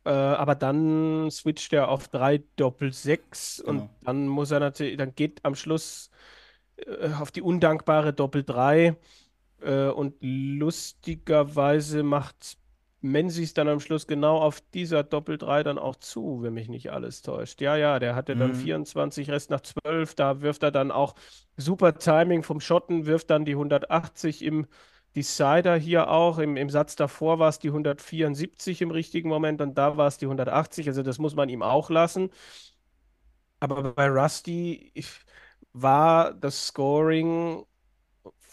äh, 0.04 0.10
aber 0.10 0.54
dann 0.54 1.30
switcht 1.30 1.74
er 1.74 1.90
auf 1.90 2.08
drei 2.08 2.42
Doppel 2.56 2.90
6 2.90 3.64
genau. 3.66 3.82
und 3.82 3.90
dann 4.00 4.28
muss 4.28 4.50
er 4.50 4.60
natürlich, 4.60 4.96
dann 4.96 5.14
geht 5.14 5.44
am 5.44 5.54
Schluss 5.54 6.10
äh, 6.76 7.10
auf 7.20 7.30
die 7.30 7.42
undankbare 7.42 8.14
Doppel 8.14 8.44
3 8.44 8.96
äh, 9.60 9.88
und 9.88 10.14
lustigerweise 10.20 12.02
macht 12.02 12.56
Menzies 13.04 13.54
dann 13.54 13.68
am 13.68 13.80
Schluss 13.80 14.06
genau 14.06 14.38
auf 14.38 14.60
dieser 14.72 15.02
Doppel-3 15.04 15.62
dann 15.62 15.78
auch 15.78 15.96
zu, 15.96 16.42
wenn 16.42 16.54
mich 16.54 16.68
nicht 16.68 16.90
alles 16.92 17.22
täuscht. 17.22 17.60
Ja, 17.60 17.76
ja, 17.76 17.98
der 17.98 18.14
hatte 18.16 18.36
dann 18.36 18.54
Mhm. 18.54 18.54
24, 18.54 19.30
Rest 19.30 19.50
nach 19.50 19.60
12. 19.60 20.14
Da 20.14 20.40
wirft 20.42 20.62
er 20.62 20.70
dann 20.72 20.90
auch 20.90 21.14
super 21.56 21.94
Timing 21.98 22.42
vom 22.42 22.60
Schotten, 22.60 23.06
wirft 23.06 23.30
dann 23.30 23.44
die 23.44 23.54
180 23.56 24.42
im 24.42 24.66
Decider 25.16 25.76
hier 25.76 26.10
auch. 26.10 26.38
Im, 26.38 26.56
im 26.56 26.70
Satz 26.70 26.96
davor 26.96 27.38
war 27.38 27.48
es 27.50 27.58
die 27.58 27.70
174 27.70 28.82
im 28.82 28.90
richtigen 28.90 29.28
Moment 29.28 29.60
und 29.60 29.76
da 29.78 29.96
war 29.96 30.06
es 30.08 30.18
die 30.18 30.26
180. 30.26 30.88
Also 30.88 31.02
das 31.02 31.18
muss 31.18 31.34
man 31.36 31.48
ihm 31.48 31.62
auch 31.62 31.90
lassen. 31.90 32.30
Aber 33.60 33.94
bei 33.94 34.08
Rusty 34.08 34.90
ich, 34.94 35.10
war 35.72 36.34
das 36.34 36.66
Scoring 36.68 37.64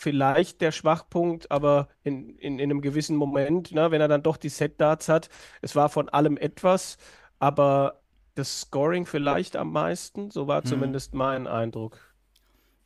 vielleicht 0.01 0.61
der 0.61 0.71
Schwachpunkt, 0.71 1.51
aber 1.51 1.87
in, 2.03 2.35
in, 2.37 2.57
in 2.59 2.71
einem 2.71 2.81
gewissen 2.81 3.15
Moment, 3.15 3.71
ne, 3.71 3.91
wenn 3.91 4.01
er 4.01 4.07
dann 4.07 4.23
doch 4.23 4.37
die 4.37 4.49
Set-Darts 4.49 5.09
hat, 5.09 5.29
es 5.61 5.75
war 5.75 5.89
von 5.89 6.09
allem 6.09 6.37
etwas, 6.37 6.97
aber 7.39 8.01
das 8.35 8.61
Scoring 8.61 9.05
vielleicht 9.05 9.55
am 9.55 9.71
meisten, 9.71 10.31
so 10.31 10.47
war 10.47 10.61
Mhm. 10.61 10.65
zumindest 10.65 11.13
mein 11.13 11.45
Eindruck. 11.47 11.99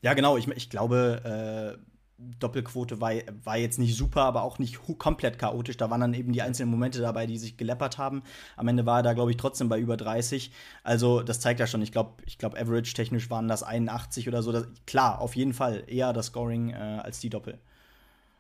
Ja, 0.02 0.14
genau. 0.14 0.38
Ich, 0.38 0.48
ich 0.48 0.70
glaube, 0.70 1.78
äh, 1.80 1.95
Doppelquote 2.18 3.02
war, 3.02 3.12
war 3.44 3.58
jetzt 3.58 3.78
nicht 3.78 3.96
super, 3.96 4.22
aber 4.22 4.44
auch 4.44 4.58
nicht 4.58 4.80
komplett 4.98 5.38
chaotisch. 5.38 5.76
Da 5.78 5.90
waren 5.90 6.00
dann 6.00 6.14
eben 6.14 6.32
die 6.32 6.42
einzelnen 6.42 6.72
Momente 6.72 7.02
dabei, 7.02 7.26
die 7.26 7.38
sich 7.38 7.58
geleppert 7.58 7.98
haben. 7.98 8.24
Am 8.56 8.68
Ende 8.68 8.86
war 8.86 9.00
er 9.00 9.04
da, 9.04 9.14
glaube 9.14 9.32
ich, 9.32 9.38
trotzdem 9.38 9.68
bei 9.68 9.80
über 9.80 9.98
30. 9.98 10.52
Also, 10.84 11.22
das 11.22 11.42
zeigt 11.42 11.60
ja 11.60 11.68
schon. 11.68 11.82
Ich 11.82 11.92
glaube, 11.92 12.24
ich 12.26 12.38
glaub, 12.38 12.56
average-technisch 12.56 13.30
waren 13.30 13.48
das 13.48 13.64
81 13.64 14.28
oder 14.30 14.44
so. 14.44 14.54
Das, 14.54 14.68
klar, 14.86 15.20
auf 15.20 15.36
jeden 15.36 15.54
Fall 15.54 15.84
eher 15.88 16.14
das 16.14 16.28
Scoring 16.28 16.70
äh, 16.70 16.76
als 16.76 17.20
die 17.20 17.30
Doppel. 17.30 17.60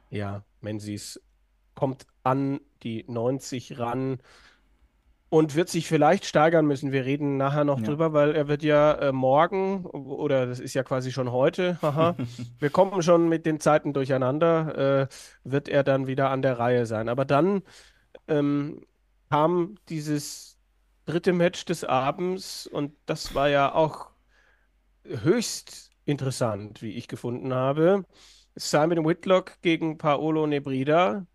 Ja, 0.09 0.43
Menzies 0.61 1.19
kommt 1.73 2.07
an 2.23 2.61
die 2.83 3.03
90 3.07 3.77
ran 3.77 4.19
und 5.29 5.55
wird 5.55 5.69
sich 5.69 5.87
vielleicht 5.87 6.25
steigern 6.25 6.65
müssen. 6.65 6.91
Wir 6.91 7.05
reden 7.05 7.37
nachher 7.37 7.63
noch 7.65 7.79
Ja. 7.79 7.85
drüber, 7.85 8.13
weil 8.13 8.35
er 8.35 8.47
wird 8.47 8.63
ja 8.63 8.93
äh, 8.93 9.11
morgen, 9.11 9.85
oder 9.85 10.45
das 10.45 10.59
ist 10.59 10.73
ja 10.75 10.83
quasi 10.83 11.11
schon 11.11 11.31
heute, 11.31 11.79
haha, 11.81 12.15
wir 12.59 12.69
kommen 12.69 13.01
schon 13.01 13.27
mit 13.29 13.45
den 13.45 13.59
Zeiten 13.59 13.93
durcheinander, 13.93 15.01
äh, 15.03 15.07
wird 15.43 15.67
er 15.67 15.83
dann 15.83 16.07
wieder 16.07 16.29
an 16.29 16.41
der 16.41 16.59
Reihe 16.59 16.85
sein. 16.85 17.09
Aber 17.09 17.25
dann 17.25 17.63
ähm, 18.27 18.85
kam 19.29 19.75
dieses 19.89 20.57
dritte 21.05 21.33
Match 21.33 21.65
des 21.65 21.83
Abends 21.83 22.67
und 22.67 22.93
das 23.05 23.35
war 23.35 23.49
ja 23.49 23.73
auch 23.73 24.11
höchst 25.03 25.91
interessant, 26.05 26.81
wie 26.81 26.91
ich 26.91 27.07
gefunden 27.07 27.53
habe. 27.53 28.05
Simon 28.55 29.05
Whitlock 29.05 29.61
gegen 29.61 29.97
Paolo 29.97 30.47
Nebrida. 30.47 31.25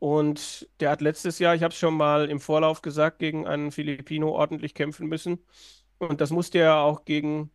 Und 0.00 0.66
der 0.80 0.90
hat 0.90 1.02
letztes 1.02 1.38
Jahr, 1.38 1.54
ich 1.54 1.62
habe 1.62 1.72
es 1.72 1.78
schon 1.78 1.94
mal 1.94 2.28
im 2.30 2.40
Vorlauf 2.40 2.82
gesagt, 2.82 3.18
gegen 3.20 3.46
einen 3.46 3.70
Filipino 3.70 4.30
ordentlich 4.30 4.74
kämpfen 4.74 5.06
müssen. 5.08 5.38
Und 5.98 6.22
das 6.22 6.30
musste 6.30 6.58
er 6.58 6.78
auch 6.78 7.04
gegen 7.04 7.50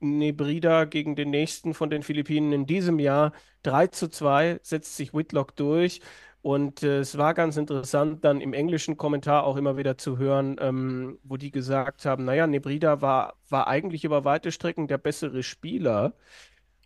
Nebrida, 0.00 0.84
gegen 0.84 1.14
den 1.14 1.30
nächsten 1.30 1.74
von 1.74 1.88
den 1.88 2.02
Philippinen 2.02 2.52
in 2.52 2.66
diesem 2.66 2.98
Jahr. 2.98 3.32
3 3.62 3.86
zu 3.86 4.08
2 4.08 4.58
setzt 4.62 4.96
sich 4.96 5.14
Whitlock 5.14 5.54
durch. 5.54 6.00
Und 6.42 6.82
äh, 6.82 6.98
es 6.98 7.18
war 7.18 7.34
ganz 7.34 7.56
interessant, 7.56 8.24
dann 8.24 8.40
im 8.40 8.52
englischen 8.52 8.96
Kommentar 8.96 9.44
auch 9.44 9.56
immer 9.56 9.76
wieder 9.76 9.96
zu 9.96 10.18
hören, 10.18 10.56
ähm, 10.60 11.18
wo 11.22 11.36
die 11.36 11.52
gesagt 11.52 12.04
haben, 12.04 12.24
naja, 12.24 12.48
Nebrida 12.48 13.00
war, 13.00 13.34
war 13.48 13.68
eigentlich 13.68 14.04
über 14.04 14.24
weite 14.24 14.50
Strecken 14.52 14.88
der 14.88 14.98
bessere 14.98 15.44
Spieler. 15.44 16.14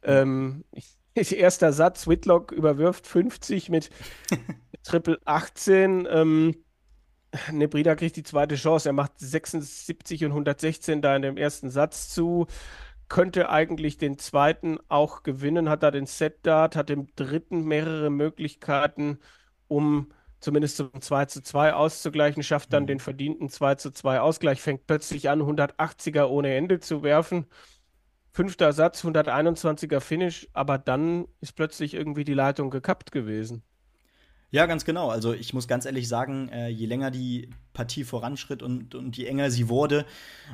Ähm, 0.03 0.65
erster 1.15 1.73
Satz, 1.73 2.07
Whitlock 2.07 2.53
überwirft 2.53 3.07
50 3.07 3.71
mit 3.71 3.91
Triple 4.83 5.19
18. 5.25 6.07
Ähm, 6.11 6.55
Nebrida 7.53 7.95
kriegt 7.97 8.17
die 8.17 8.23
zweite 8.23 8.57
Chance. 8.57 8.89
Er 8.91 8.93
macht 8.93 9.13
76 9.19 10.25
und 10.25 10.33
116 10.33 11.03
da 11.03 11.17
in 11.17 11.23
dem 11.23 11.37
ersten 11.37 11.71
Satz 11.71 12.09
zu. 12.11 12.47
Könnte 13.09 13.51
eigentlich 13.51 13.99
den 13.99 14.19
zweiten 14.19 14.79
auch 14.89 15.23
gewinnen, 15.25 15.69
hat 15.69 15.83
da 15.83 15.91
den 15.91 16.07
Set-Dart, 16.07 16.77
hat 16.77 16.91
im 16.91 17.09
dritten 17.17 17.65
mehrere 17.65 18.11
Möglichkeiten, 18.11 19.19
um 19.69 20.13
zumindest 20.41 20.77
zum 20.79 20.91
2 21.01 21.27
zu 21.27 21.43
2 21.43 21.75
auszugleichen, 21.75 22.43
schafft 22.45 22.73
dann 22.73 22.85
Mhm. 22.85 22.87
den 22.87 23.01
verdienten 23.01 23.49
2 23.51 23.75
zu 23.77 23.91
2 23.93 24.21
Ausgleich, 24.21 24.63
fängt 24.63 24.87
plötzlich 24.87 25.29
an, 25.31 25.43
180er 25.43 26.31
ohne 26.31 26.55
Ende 26.55 26.81
zu 26.81 27.03
werfen. 27.03 27.47
Fünfter 28.33 28.73
Satz, 28.73 29.05
121er 29.05 30.01
Finish, 30.01 30.49
aber 30.53 30.79
dann 30.79 31.29
ist 31.41 31.53
plötzlich 31.55 31.95
irgendwie 31.95 32.25
die 32.25 32.35
Leitung 32.35 32.71
gekappt 32.71 33.13
gewesen. 33.13 33.63
Ja, 34.53 34.67
ganz 34.67 34.85
genau. 34.85 35.11
Also 35.11 35.33
ich 35.33 35.55
muss 35.55 35.69
ganz 35.69 35.87
ehrlich 35.87 36.09
sagen, 36.09 36.49
äh, 36.49 36.69
je 36.69 36.87
länger 36.87 37.11
die 37.13 37.51
Partie 37.73 38.03
voranschritt 38.03 38.63
und, 38.65 38.97
und 38.97 39.17
je 39.17 39.27
enger 39.27 39.51
sie 39.51 39.69
wurde, 39.69 40.05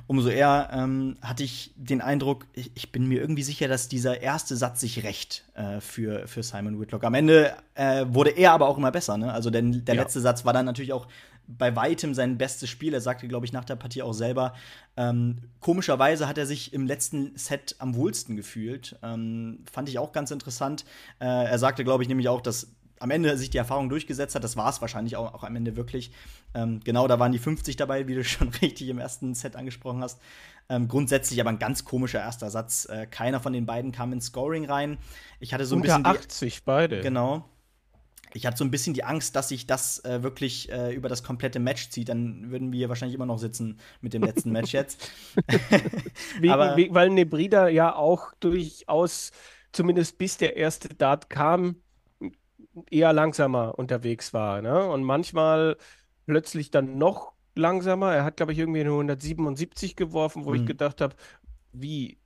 umso 0.07 0.29
eher 0.29 0.69
ähm, 0.73 1.17
hatte 1.23 1.45
ich 1.45 1.73
den 1.77 2.03
Eindruck, 2.03 2.47
ich, 2.53 2.71
ich 2.75 2.93
bin 2.93 3.07
mir 3.09 3.21
irgendwie 3.21 3.43
sicher, 3.43 3.69
dass 3.69 3.89
dieser 3.89 4.21
erste 4.21 4.55
Satz 4.55 4.81
sich 4.81 5.03
rächt 5.03 5.45
äh, 5.55 5.81
für, 5.81 6.29
für 6.29 6.43
Simon 6.43 6.79
Whitlock. 6.79 7.05
Am 7.05 7.15
Ende 7.15 7.57
äh, 7.75 8.05
wurde 8.09 8.31
er 8.31 8.53
aber 8.53 8.69
auch 8.69 8.77
immer 8.77 8.93
besser. 8.93 9.17
Ne? 9.17 9.33
Also 9.33 9.49
denn 9.49 9.85
der 9.87 9.95
Ja. 9.95 10.03
letzte 10.03 10.21
Satz 10.21 10.45
war 10.45 10.53
dann 10.53 10.67
natürlich 10.67 10.93
auch 10.93 11.09
bei 11.49 11.75
weitem 11.77 12.13
sein 12.13 12.39
bestes 12.39 12.69
Spiel. 12.69 12.93
Er 12.93 13.01
sagte, 13.01 13.29
glaube 13.29 13.47
ich, 13.47 13.53
nach 13.53 13.65
der 13.65 13.77
Partie 13.77 14.03
auch 14.03 14.13
selber, 14.13 14.53
ähm, 14.97 15.39
komischerweise 15.61 16.29
hat 16.29 16.39
er 16.39 16.45
sich 16.47 16.73
im 16.73 16.87
letzten 16.87 17.37
Set 17.37 17.77
am 17.79 17.95
wohlsten 17.95 18.37
gefühlt. 18.37 18.97
Ähm, 19.03 19.61
fand 19.71 19.89
ich 19.89 19.99
auch 19.99 20.13
ganz 20.13 20.33
interessant. 20.33 20.85
Äh, 21.21 21.25
er 21.27 21.59
sagte, 21.59 21.85
glaube 21.85 22.03
ich, 22.03 22.09
nämlich 22.09 22.29
auch, 22.29 22.41
dass 22.41 22.69
am 23.01 23.11
Ende 23.11 23.37
sich 23.37 23.51
die 23.51 23.59
Erfahrung 23.59 23.89
durchgesetzt 23.89 24.35
hat. 24.35 24.45
Das 24.45 24.57
war 24.57 24.69
es 24.71 24.81
wahrscheinlich 24.81 25.17
auch, 25.17 25.35
auch 25.35 25.45
am 25.45 25.55
Ende 25.57 25.77
wirklich. 25.77 26.11
Ähm, 26.55 26.81
genau, 26.85 27.07
da 27.09 27.19
waren 27.19 27.33
die 27.33 27.39
50 27.39 27.77
dabei, 27.77 28.07
wie 28.09 28.15
du 28.15 28.25
schon 28.25 28.49
richtig 28.49 28.89
im 28.89 28.99
ersten 28.99 29.35
Set 29.35 29.57
angesprochen 29.57 30.03
hast. 30.03 30.21
Ähm, 30.69 30.89
grundsätzlich 30.89 31.41
aber 31.41 31.51
ein 31.51 31.59
ganz 31.61 31.85
komischer 31.85 32.19
erster 32.21 32.51
Satz. 32.51 32.87
Äh, 32.87 33.07
keiner 33.07 33.39
von 33.41 33.53
den 33.53 33.67
beiden 33.67 33.93
kam 33.93 34.13
ins 34.13 34.27
Scoring 34.27 34.65
rein. 34.65 34.99
Ich 35.41 35.55
hatte 35.55 35.65
so 35.67 35.77
ein 35.77 35.83
Unter 35.83 35.99
bisschen. 35.99 36.13
die- 36.15 36.19
80 36.19 36.65
beide. 36.65 37.01
Genau. 37.03 37.45
Ich 38.33 38.45
hatte 38.45 38.57
so 38.59 38.65
ein 38.65 38.71
bisschen 38.71 38.93
die 38.93 39.05
Angst, 39.05 39.35
dass 39.37 39.49
sich 39.49 39.67
das 39.67 40.05
äh, 40.05 40.23
wirklich 40.23 40.71
äh, 40.71 40.93
über 40.93 41.09
das 41.09 41.23
komplette 41.23 41.59
Match 41.61 41.89
zieht. 41.91 42.09
Dann 42.11 42.51
würden 42.51 42.73
wir 42.73 42.89
wahrscheinlich 42.89 43.15
immer 43.15 43.25
noch 43.25 43.39
sitzen 43.39 43.79
mit 44.03 44.13
dem 44.13 44.23
letzten 44.25 44.51
Match 44.51 44.73
jetzt. 44.75 45.09
Wegen, 46.41 46.53
Aber- 46.53 46.77
we- 46.77 46.89
weil 46.91 47.11
Nebrida 47.11 47.69
ja 47.69 47.95
auch 47.95 48.33
durchaus, 48.41 49.31
zumindest 49.73 50.19
bis 50.19 50.37
der 50.37 50.57
erste 50.57 50.89
Dart 50.89 51.31
kam, 51.31 51.77
eher 52.91 53.13
langsamer 53.13 53.79
unterwegs 53.79 54.33
war. 54.35 54.63
Ne? 54.63 54.85
Und 54.87 55.05
manchmal 55.05 55.77
plötzlich 56.27 56.71
dann 56.71 56.99
noch 56.99 57.33
langsamer. 57.55 58.15
Er 58.15 58.25
hat, 58.25 58.37
glaube 58.37 58.53
ich, 58.53 58.59
irgendwie 58.59 58.81
eine 58.81 58.91
177 58.91 59.97
geworfen, 59.97 60.45
wo 60.45 60.55
ich 60.55 60.63
Mhm. 60.63 60.67
gedacht 60.67 61.01
habe, 61.01 61.15
wie? 61.73 62.19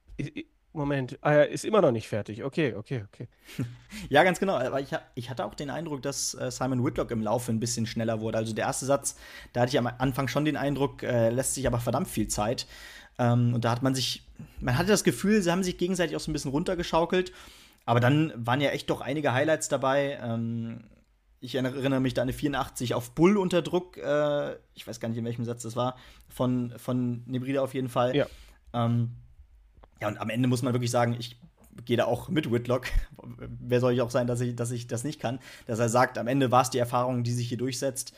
Moment, 0.73 1.19
ah, 1.23 1.33
er 1.33 1.49
ist 1.49 1.65
immer 1.65 1.81
noch 1.81 1.91
nicht 1.91 2.09
fertig. 2.09 2.45
Okay, 2.45 2.75
okay, 2.75 3.03
okay. 3.09 3.29
Ja, 4.09 4.23
ganz 4.23 4.39
genau. 4.39 4.55
Aber 4.57 4.81
ich, 4.81 4.91
ich 5.17 5.29
hatte 5.29 5.45
auch 5.45 5.55
den 5.55 5.69
Eindruck, 5.69 6.01
dass 6.03 6.35
äh, 6.35 6.51
Simon 6.53 6.85
Whitlock 6.85 7.11
im 7.11 7.23
Laufe 7.23 7.51
ein 7.51 7.59
bisschen 7.59 7.87
schneller 7.87 8.21
wurde. 8.21 8.39
Also 8.39 8.55
der 8.55 8.67
erste 8.67 8.87
Satz, 8.87 9.17
da 9.53 9.63
hatte 9.63 9.71
ich 9.71 9.79
am 9.79 9.89
Anfang 9.89 10.29
schon 10.29 10.45
den 10.45 10.57
Eindruck, 10.57 11.03
äh, 11.03 11.31
lässt 11.31 11.55
sich 11.55 11.67
aber 11.67 11.81
verdammt 11.81 12.07
viel 12.07 12.29
Zeit. 12.29 12.69
Ähm, 13.19 13.53
und 13.55 13.65
da 13.65 13.73
hat 13.73 13.83
man 13.83 13.97
sich, 13.97 14.23
man 14.61 14.79
hatte 14.79 14.89
das 14.91 15.03
Gefühl, 15.03 15.43
sie 15.43 15.51
haben 15.51 15.65
sich 15.65 15.77
gegenseitig 15.77 16.15
auch 16.17 16.21
so 16.21 16.31
ein 16.31 16.35
bisschen 16.35 16.53
runtergeschaukelt. 16.53 17.33
Aber 17.87 18.01
dann 18.01 18.33
waren 18.37 18.61
ja 18.61 18.71
echt 18.71 18.91
doch 18.91 19.01
einige 19.01 19.33
Highlights 19.33 19.69
dabei. 19.69 20.19
Ähm, 20.23 20.85
ich 21.41 21.55
erinnere 21.55 22.01
mich 22.01 22.15
da 22.15 22.23
an 22.23 22.29
eine 22.29 22.33
84 22.35 22.95
auf 22.95 23.15
Bull 23.15 23.39
unter 23.39 23.63
Druck. 23.63 23.97
Äh, 23.97 24.57
ich 24.75 24.87
weiß 24.87 25.01
gar 25.01 25.09
nicht, 25.09 25.19
in 25.19 25.25
welchem 25.25 25.45
Satz 25.45 25.63
das 25.63 25.75
war. 25.75 25.97
Von, 26.29 26.75
von 26.77 27.23
Nebrida 27.27 27.63
auf 27.63 27.75
jeden 27.75 27.89
Fall. 27.89 28.15
Ja. 28.15 28.27
Ähm, 28.75 29.17
ja, 30.01 30.09
und 30.09 30.19
am 30.19 30.31
Ende 30.31 30.49
muss 30.49 30.63
man 30.63 30.75
wirklich 30.75 30.91
sagen, 30.91 31.17
ich 31.19 31.41
gehe 31.85 31.97
da 31.97 32.05
auch 32.05 32.29
mit 32.29 32.53
Whitlock. 32.53 32.87
Wer 33.39 33.81
soll 33.81 33.95
ich 33.95 34.03
auch 34.03 34.11
sein, 34.11 34.27
dass 34.27 34.41
ich, 34.41 34.55
dass 34.55 34.71
ich 34.71 34.87
das 34.87 35.03
nicht 35.03 35.21
kann? 35.21 35.41
Dass 35.67 35.79
er 35.79 35.89
sagt, 35.89 36.19
am 36.19 36.27
Ende 36.27 36.51
war 36.51 36.63
es 36.63 36.71
die 36.71 36.79
Erfahrung, 36.79 37.25
die 37.25 37.33
sich 37.33 37.49
hier 37.49 37.59
durchsetzt. 37.59 38.15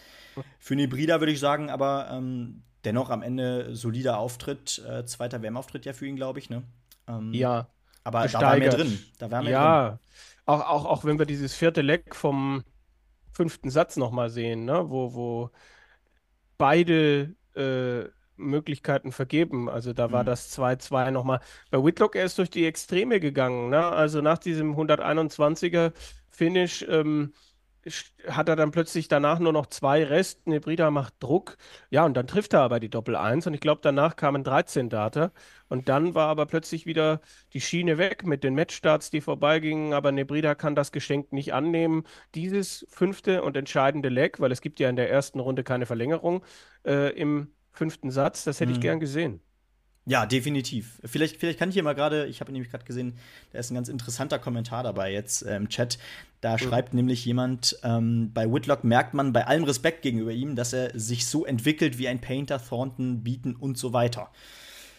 Für 0.58 0.74
Nebrida 0.74 1.20
würde 1.20 1.32
ich 1.32 1.40
sagen, 1.40 1.70
aber 1.70 2.08
ähm, 2.10 2.62
dennoch 2.84 3.10
am 3.10 3.22
Ende 3.22 3.76
solider 3.76 4.18
Auftritt. 4.18 4.82
Äh, 4.88 5.04
zweiter 5.04 5.42
WM-Auftritt 5.42 5.84
ja 5.84 5.92
für 5.92 6.06
ihn, 6.06 6.16
glaube 6.16 6.38
ich, 6.38 6.50
ne? 6.50 6.62
Ähm, 7.06 7.32
Ja, 7.32 7.68
aber 8.04 8.28
da 8.28 8.42
war 8.44 8.56
mehr 8.56 8.70
gesteigert. 8.70 8.74
drin. 8.78 8.98
Da 9.18 9.30
war 9.30 9.42
mehr 9.42 9.58
drin. 9.58 9.76
ja. 9.76 9.98
Auch, 10.46 10.60
auch, 10.60 10.84
auch 10.86 11.04
wenn 11.04 11.18
wir 11.18 11.26
dieses 11.26 11.54
vierte 11.54 11.82
Leck 11.82 12.14
vom 12.16 12.64
fünften 13.32 13.70
Satz 13.70 13.96
nochmal 13.96 14.30
sehen, 14.30 14.64
ne? 14.64 14.90
wo, 14.90 15.14
wo 15.14 15.50
beide 16.58 17.34
äh, 17.56 18.04
Möglichkeiten 18.36 19.12
vergeben. 19.12 19.68
Also 19.68 19.92
da 19.92 20.10
war 20.12 20.22
Mhm. 20.22 20.26
das 20.26 20.50
2-2 20.50 21.10
nochmal. 21.10 21.40
Bei 21.70 21.82
Whitlock, 21.82 22.16
er 22.16 22.24
ist 22.24 22.38
durch 22.38 22.50
die 22.50 22.66
Extreme 22.66 23.20
gegangen. 23.20 23.70
Ne? 23.70 23.84
Also 23.84 24.20
nach 24.20 24.38
diesem 24.38 24.74
121er 24.76 25.92
Finish 26.28 26.82
ähm, 26.88 27.32
hat 28.28 28.48
er 28.48 28.56
dann 28.56 28.70
plötzlich 28.70 29.08
danach 29.08 29.38
nur 29.38 29.52
noch 29.52 29.66
zwei 29.66 30.04
Rest. 30.04 30.46
Nebrida 30.46 30.90
macht 30.90 31.14
Druck. 31.20 31.56
Ja, 31.90 32.04
und 32.04 32.14
dann 32.14 32.26
trifft 32.26 32.52
er 32.52 32.60
aber 32.60 32.80
die 32.80 32.88
Doppel 32.88 33.16
1 33.16 33.46
und 33.46 33.54
ich 33.54 33.60
glaube, 33.60 33.80
danach 33.82 34.16
kamen 34.16 34.44
13 34.44 34.88
Data. 34.88 35.32
Und 35.68 35.88
dann 35.88 36.14
war 36.14 36.28
aber 36.28 36.46
plötzlich 36.46 36.86
wieder 36.86 37.20
die 37.52 37.60
Schiene 37.60 37.98
weg 37.98 38.24
mit 38.24 38.44
den 38.44 38.54
Matchstarts, 38.54 39.10
die 39.10 39.20
vorbeigingen. 39.20 39.92
Aber 39.94 40.12
Nebrida 40.12 40.54
kann 40.54 40.74
das 40.74 40.92
Geschenk 40.92 41.32
nicht 41.32 41.54
annehmen. 41.54 42.04
Dieses 42.34 42.86
fünfte 42.90 43.42
und 43.42 43.56
entscheidende 43.56 44.08
Leg, 44.08 44.40
weil 44.40 44.52
es 44.52 44.60
gibt 44.60 44.78
ja 44.80 44.88
in 44.88 44.96
der 44.96 45.10
ersten 45.10 45.40
Runde 45.40 45.64
keine 45.64 45.86
Verlängerung 45.86 46.44
äh, 46.84 47.10
im 47.18 47.48
fünften 47.72 48.10
Satz, 48.10 48.44
das 48.44 48.60
hätte 48.60 48.70
mhm. 48.70 48.74
ich 48.76 48.80
gern 48.80 49.00
gesehen. 49.00 49.40
Ja, 50.04 50.26
definitiv. 50.26 51.00
Vielleicht, 51.04 51.36
vielleicht 51.36 51.60
kann 51.60 51.68
ich 51.68 51.74
hier 51.74 51.84
mal 51.84 51.94
gerade, 51.94 52.26
ich 52.26 52.40
habe 52.40 52.50
nämlich 52.50 52.70
gerade 52.70 52.84
gesehen, 52.84 53.14
da 53.52 53.60
ist 53.60 53.70
ein 53.70 53.76
ganz 53.76 53.88
interessanter 53.88 54.40
Kommentar 54.40 54.82
dabei 54.82 55.12
jetzt 55.12 55.42
äh, 55.42 55.56
im 55.56 55.68
Chat. 55.68 55.98
Da 56.40 56.54
mhm. 56.54 56.58
schreibt 56.58 56.92
nämlich 56.92 57.24
jemand, 57.24 57.78
ähm, 57.84 58.32
bei 58.34 58.52
Whitlock 58.52 58.82
merkt 58.82 59.14
man 59.14 59.32
bei 59.32 59.46
allem 59.46 59.62
Respekt 59.62 60.02
gegenüber 60.02 60.32
ihm, 60.32 60.56
dass 60.56 60.72
er 60.72 60.98
sich 60.98 61.26
so 61.26 61.46
entwickelt 61.46 61.98
wie 61.98 62.08
ein 62.08 62.20
Painter, 62.20 62.60
Thornton, 62.60 63.22
Beaton 63.22 63.54
und 63.54 63.78
so 63.78 63.92
weiter. 63.92 64.30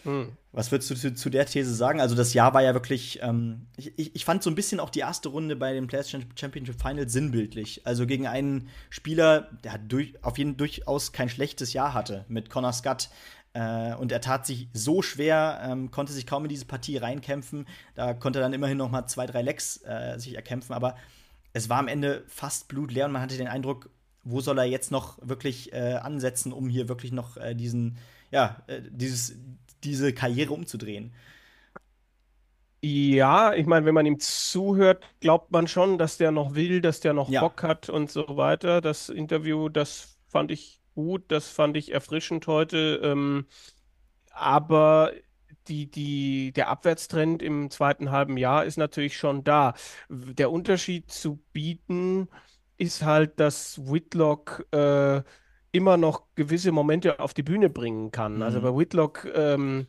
Mhm. 0.04 0.32
Was 0.52 0.70
würdest 0.70 0.90
du 0.90 0.94
zu, 0.94 1.14
zu, 1.14 1.30
der 1.30 1.46
These 1.46 1.74
sagen? 1.74 2.00
Also, 2.00 2.14
das 2.14 2.32
Jahr 2.32 2.54
war 2.54 2.62
ja 2.62 2.74
wirklich, 2.74 3.20
ähm, 3.22 3.66
ich, 3.76 4.14
ich 4.14 4.24
fand 4.24 4.42
so 4.42 4.50
ein 4.50 4.54
bisschen 4.54 4.78
auch 4.78 4.90
die 4.90 5.00
erste 5.00 5.28
Runde 5.28 5.56
bei 5.56 5.72
dem 5.72 5.86
Players 5.86 6.10
Championship 6.10 6.80
Final 6.80 7.08
sinnbildlich. 7.08 7.82
Also 7.84 8.06
gegen 8.06 8.26
einen 8.26 8.68
Spieler, 8.90 9.50
der 9.64 9.78
durch, 9.78 10.14
auf 10.22 10.38
jeden 10.38 10.56
durchaus 10.56 11.12
kein 11.12 11.28
schlechtes 11.28 11.72
Jahr 11.72 11.92
hatte, 11.92 12.24
mit 12.28 12.50
Connor 12.50 12.72
Scott, 12.72 13.08
äh, 13.54 13.94
und 13.94 14.12
er 14.12 14.20
tat 14.20 14.46
sich 14.46 14.68
so 14.72 15.00
schwer, 15.00 15.60
ähm, 15.64 15.90
konnte 15.90 16.12
sich 16.12 16.26
kaum 16.26 16.44
in 16.44 16.48
diese 16.48 16.66
Partie 16.66 16.96
reinkämpfen. 16.96 17.66
Da 17.94 18.12
konnte 18.12 18.40
er 18.40 18.42
dann 18.42 18.52
immerhin 18.52 18.76
noch 18.76 18.90
mal 18.90 19.06
zwei, 19.06 19.26
drei 19.26 19.42
Lecks 19.42 19.82
äh, 19.84 20.18
sich 20.18 20.34
erkämpfen. 20.34 20.74
Aber 20.74 20.96
es 21.52 21.68
war 21.68 21.78
am 21.78 21.88
Ende 21.88 22.24
fast 22.26 22.68
blutleer 22.68 23.06
und 23.06 23.12
man 23.12 23.22
hatte 23.22 23.36
den 23.36 23.46
Eindruck, 23.46 23.90
wo 24.24 24.40
soll 24.40 24.58
er 24.58 24.64
jetzt 24.64 24.90
noch 24.90 25.18
wirklich 25.22 25.72
äh, 25.72 25.94
ansetzen, 25.94 26.52
um 26.52 26.68
hier 26.68 26.88
wirklich 26.88 27.12
noch 27.12 27.36
äh, 27.36 27.54
diesen, 27.54 27.96
ja, 28.32 28.62
äh, 28.66 28.80
dieses, 28.90 29.36
diese 29.84 30.12
Karriere 30.12 30.52
umzudrehen. 30.52 31.14
Ja, 32.82 33.54
ich 33.54 33.66
meine, 33.66 33.86
wenn 33.86 33.94
man 33.94 34.04
ihm 34.04 34.18
zuhört, 34.18 35.02
glaubt 35.20 35.52
man 35.52 35.68
schon, 35.68 35.96
dass 35.96 36.18
der 36.18 36.32
noch 36.32 36.54
will, 36.54 36.80
dass 36.80 37.00
der 37.00 37.14
noch 37.14 37.30
ja. 37.30 37.40
Bock 37.40 37.62
hat 37.62 37.88
und 37.88 38.10
so 38.10 38.36
weiter. 38.36 38.80
Das 38.80 39.08
Interview, 39.08 39.68
das 39.68 40.18
fand 40.28 40.50
ich 40.50 40.80
gut, 40.94 41.24
das 41.28 41.48
fand 41.48 41.76
ich 41.76 41.92
erfrischend 41.92 42.46
heute. 42.46 43.00
Ähm, 43.02 43.46
aber 44.30 45.12
die, 45.68 45.90
die, 45.90 46.52
der 46.52 46.68
Abwärtstrend 46.68 47.42
im 47.42 47.70
zweiten 47.70 48.10
halben 48.10 48.36
Jahr 48.36 48.64
ist 48.64 48.76
natürlich 48.76 49.16
schon 49.16 49.44
da. 49.44 49.74
Der 50.08 50.50
Unterschied 50.50 51.10
zu 51.10 51.36
bieten 51.52 52.28
ist 52.76 53.02
halt, 53.02 53.40
dass 53.40 53.78
Whitlock 53.86 54.66
äh, 54.72 55.22
immer 55.72 55.96
noch 55.96 56.22
gewisse 56.34 56.72
Momente 56.72 57.18
auf 57.20 57.34
die 57.34 57.42
Bühne 57.42 57.70
bringen 57.70 58.10
kann. 58.10 58.42
Also 58.42 58.60
mhm. 58.60 58.64
Also 58.66 58.72
bei 58.72 58.80
Whitlock, 58.80 59.28
ähm, 59.34 59.86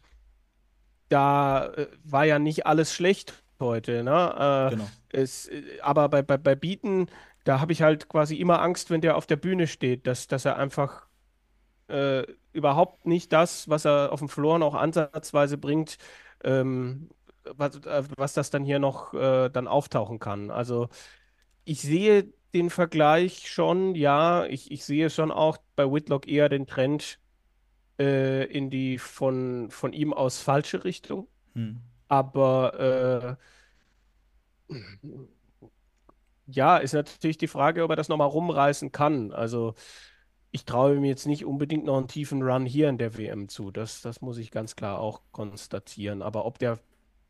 da 1.10 1.68
äh, 1.74 1.88
war 2.04 2.26
ja 2.26 2.40
nicht 2.40 2.66
alles 2.66 2.94
schlecht 2.94 3.44
heute. 3.60 4.04
Ne? 4.04 4.12
Äh, 4.12 4.76
genau. 4.76 4.90
es, 5.10 5.48
äh, 5.48 5.80
aber 5.82 6.10
bei, 6.10 6.22
bei, 6.22 6.38
bei 6.38 6.56
Bieten 6.56 7.08
da 7.46 7.62
habe 7.62 7.72
ich 7.72 7.82
halt 7.82 8.10
quasi 8.10 8.36
immer 8.36 8.62
Angst, 8.62 8.90
wenn 8.90 9.02
der 9.02 9.16
auf 9.16 9.28
der 9.28 9.38
Bühne 9.38 9.68
steht, 9.68 10.08
dass, 10.08 10.28
dass 10.28 10.46
er 10.46 10.58
einfach 10.58 11.08
äh, 11.88 12.24
überhaupt 12.52 13.06
nicht 13.06 13.32
das, 13.32 13.70
was 13.70 13.86
er 13.86 14.12
auf 14.12 14.20
dem 14.20 14.30
Floor 14.30 14.60
noch 14.60 14.74
ansatzweise 14.74 15.58
bringt, 15.58 15.98
ähm, 16.44 17.10
was, 17.44 17.78
äh, 17.86 18.04
was, 18.18 18.34
das 18.34 18.50
dann 18.50 18.64
hier 18.64 18.80
noch 18.80 19.14
äh, 19.14 19.50
dann 19.50 19.68
auftauchen 19.68 20.18
kann. 20.20 20.50
Also 20.50 20.90
ich 21.64 21.82
sehe 21.82 22.34
den 22.56 22.72
Vergleich 22.72 23.48
schon, 23.52 23.94
ja, 23.94 24.46
ich, 24.46 24.72
ich 24.72 24.84
sehe 24.84 25.12
schon 25.12 25.32
auch 25.32 25.58
bei 25.76 25.92
Whitlock 25.92 26.28
eher 26.28 26.50
den 26.50 26.66
Trend 26.66 27.20
äh, 28.00 28.46
in 28.46 28.72
die 28.72 28.98
von, 28.98 29.70
von 29.70 29.94
ihm 29.94 30.14
aus 30.14 30.42
falsche 30.42 30.84
Richtung. 30.84 31.28
Hm. 31.54 31.82
Aber 32.08 33.38
äh, 34.70 34.76
ja, 36.48 36.78
ist 36.78 36.94
natürlich 36.94 37.38
die 37.38 37.48
Frage, 37.48 37.84
ob 37.84 37.90
er 37.90 37.96
das 37.96 38.10
nochmal 38.10 38.28
rumreißen 38.28 38.92
kann. 38.92 39.32
Also 39.32 39.74
ich 40.52 40.66
traue 40.66 40.96
mir 41.00 41.10
jetzt 41.10 41.26
nicht 41.28 41.46
unbedingt 41.46 41.86
noch 41.86 41.98
einen 41.98 42.08
tiefen 42.08 42.42
Run 42.44 42.66
hier 42.66 42.90
in 42.90 42.98
der 42.98 43.18
WM 43.18 43.50
zu. 43.50 43.72
Das, 43.72 44.02
das 44.02 44.22
muss 44.22 44.38
ich 44.38 44.52
ganz 44.52 44.76
klar 44.76 45.00
auch 45.00 45.22
konstatieren. 45.32 46.22
Aber 46.22 46.46
ob 46.46 46.60
der, 46.60 46.80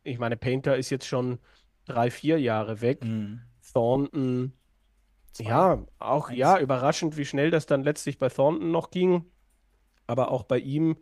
ich 0.03 0.19
meine, 0.19 0.38
Painter 0.38 0.77
ist 0.77 0.89
jetzt 0.89 1.07
schon 1.07 1.39
drei, 1.86 2.12
vier 2.12 2.39
Jahre 2.39 2.81
weg. 2.81 3.03
Mhm. 3.03 3.41
Thornton, 3.74 4.53
Zwei. 5.34 5.43
ja, 5.50 5.86
auch 6.00 6.29
Eins. 6.29 6.38
ja, 6.39 6.60
überraschend, 6.60 7.17
wie 7.17 7.25
schnell 7.25 7.51
das 7.51 7.65
dann 7.65 7.84
letztlich 7.84 8.17
bei 8.17 8.29
Thornton 8.29 8.72
noch 8.72 8.91
ging. 8.91 9.25
Aber 10.07 10.31
auch 10.31 10.44
bei 10.44 10.59
ihm 10.59 10.98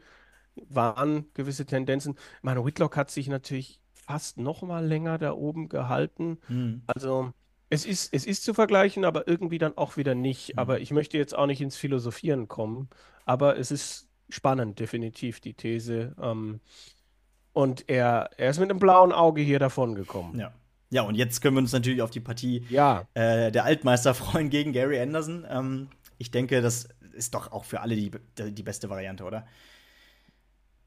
waren 0.55 1.25
gewisse 1.33 1.65
Tendenzen. 1.65 2.15
Ich 2.37 2.43
meine, 2.43 2.63
Whitlock 2.65 2.95
hat 2.97 3.11
sich 3.11 3.27
natürlich 3.27 3.81
fast 3.93 4.37
noch 4.37 4.61
mal 4.61 4.85
länger 4.85 5.17
da 5.17 5.33
oben 5.33 5.69
gehalten. 5.69 6.39
Mhm. 6.47 6.83
Also 6.87 7.33
es 7.73 7.85
ist, 7.85 8.13
es 8.13 8.25
ist 8.25 8.43
zu 8.43 8.53
vergleichen, 8.53 9.03
aber 9.03 9.27
irgendwie 9.27 9.57
dann 9.57 9.75
auch 9.77 9.97
wieder 9.97 10.13
nicht. 10.13 10.53
Mhm. 10.53 10.59
Aber 10.59 10.79
ich 10.79 10.91
möchte 10.91 11.17
jetzt 11.17 11.35
auch 11.35 11.47
nicht 11.47 11.59
ins 11.59 11.75
Philosophieren 11.75 12.47
kommen. 12.47 12.87
Aber 13.25 13.57
es 13.57 13.71
ist 13.71 14.07
spannend, 14.29 14.79
definitiv, 14.79 15.39
die 15.39 15.53
These. 15.53 16.15
Ähm, 16.21 16.59
und 17.51 17.89
er, 17.89 18.29
er 18.37 18.51
ist 18.51 18.59
mit 18.59 18.69
einem 18.69 18.79
blauen 18.79 19.11
Auge 19.11 19.41
hier 19.41 19.59
davon 19.59 19.95
gekommen. 19.95 20.39
Ja. 20.39 20.53
Ja, 20.91 21.01
und 21.01 21.15
jetzt 21.15 21.41
können 21.41 21.55
wir 21.55 21.61
uns 21.61 21.71
natürlich 21.71 22.03
auf 22.03 22.11
die 22.11 22.19
Partie 22.19 22.67
ja. 22.69 23.07
äh, 23.15 23.51
der 23.51 23.63
Altmeister 23.63 24.13
freuen 24.13 24.51
gegen 24.51 24.73
Gary 24.73 24.99
Anderson. 24.99 25.43
Ähm, 25.49 25.87
ich 26.19 26.29
denke, 26.29 26.61
das 26.61 26.87
ist 27.13 27.33
doch 27.33 27.51
auch 27.51 27.65
für 27.65 27.81
alle 27.81 27.95
die, 27.95 28.11
die 28.37 28.63
beste 28.63 28.91
Variante, 28.91 29.23
oder? 29.23 29.47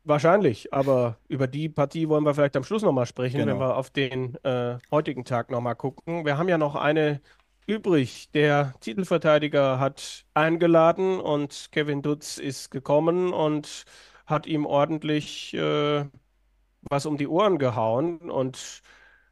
Wahrscheinlich, 0.08 0.72
aber 0.72 1.18
über 1.26 1.48
die 1.48 1.68
Partie 1.68 2.08
wollen 2.08 2.22
wir 2.22 2.32
vielleicht 2.32 2.56
am 2.56 2.62
Schluss 2.62 2.82
nochmal 2.82 3.06
sprechen, 3.06 3.38
genau. 3.38 3.52
wenn 3.52 3.58
wir 3.58 3.76
auf 3.76 3.90
den 3.90 4.36
äh, 4.44 4.78
heutigen 4.92 5.24
Tag 5.24 5.50
nochmal 5.50 5.74
gucken. 5.74 6.24
Wir 6.24 6.38
haben 6.38 6.48
ja 6.48 6.58
noch 6.58 6.76
eine 6.76 7.20
übrig. 7.66 8.30
Der 8.30 8.72
Titelverteidiger 8.78 9.80
hat 9.80 10.24
eingeladen 10.32 11.18
und 11.18 11.70
Kevin 11.72 12.02
Dutz 12.02 12.38
ist 12.38 12.70
gekommen 12.70 13.32
und 13.32 13.84
hat 14.26 14.46
ihm 14.46 14.64
ordentlich 14.64 15.52
äh, 15.54 16.04
was 16.82 17.04
um 17.04 17.16
die 17.16 17.26
Ohren 17.26 17.58
gehauen. 17.58 18.30
Und 18.30 18.82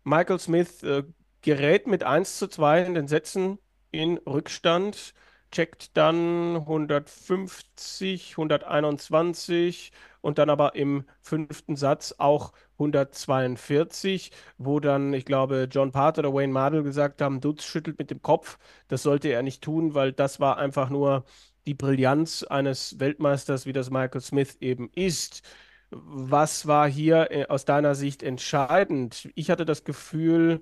Michael 0.02 0.40
Smith 0.40 0.82
äh, 0.82 1.04
gerät 1.40 1.86
mit 1.86 2.02
1 2.02 2.36
zu 2.40 2.48
2 2.48 2.82
in 2.82 2.94
den 2.94 3.06
Sätzen 3.06 3.58
in 3.92 4.18
Rückstand, 4.18 5.14
checkt 5.54 5.96
dann 5.96 6.56
150, 6.56 8.32
121 8.32 9.92
und 10.20 10.38
dann 10.38 10.50
aber 10.50 10.74
im 10.74 11.04
fünften 11.22 11.76
Satz 11.76 12.14
auch 12.18 12.52
142, 12.74 14.32
wo 14.58 14.80
dann, 14.80 15.12
ich 15.14 15.24
glaube, 15.24 15.68
John 15.70 15.92
Part 15.92 16.18
oder 16.18 16.34
Wayne 16.34 16.52
Mardell 16.52 16.82
gesagt 16.82 17.22
haben, 17.22 17.40
Dutz 17.40 17.64
schüttelt 17.64 17.98
mit 17.98 18.10
dem 18.10 18.22
Kopf. 18.22 18.58
Das 18.88 19.02
sollte 19.02 19.28
er 19.28 19.42
nicht 19.42 19.62
tun, 19.62 19.94
weil 19.94 20.12
das 20.12 20.40
war 20.40 20.58
einfach 20.58 20.90
nur 20.90 21.24
die 21.66 21.74
Brillanz 21.74 22.42
eines 22.42 22.98
Weltmeisters, 23.00 23.66
wie 23.66 23.72
das 23.72 23.90
Michael 23.90 24.20
Smith 24.20 24.56
eben 24.60 24.90
ist. 24.94 25.42
Was 25.90 26.66
war 26.66 26.88
hier 26.88 27.30
äh, 27.30 27.46
aus 27.46 27.64
deiner 27.64 27.94
Sicht 27.94 28.22
entscheidend? 28.22 29.30
Ich 29.34 29.50
hatte 29.50 29.64
das 29.64 29.84
Gefühl, 29.84 30.60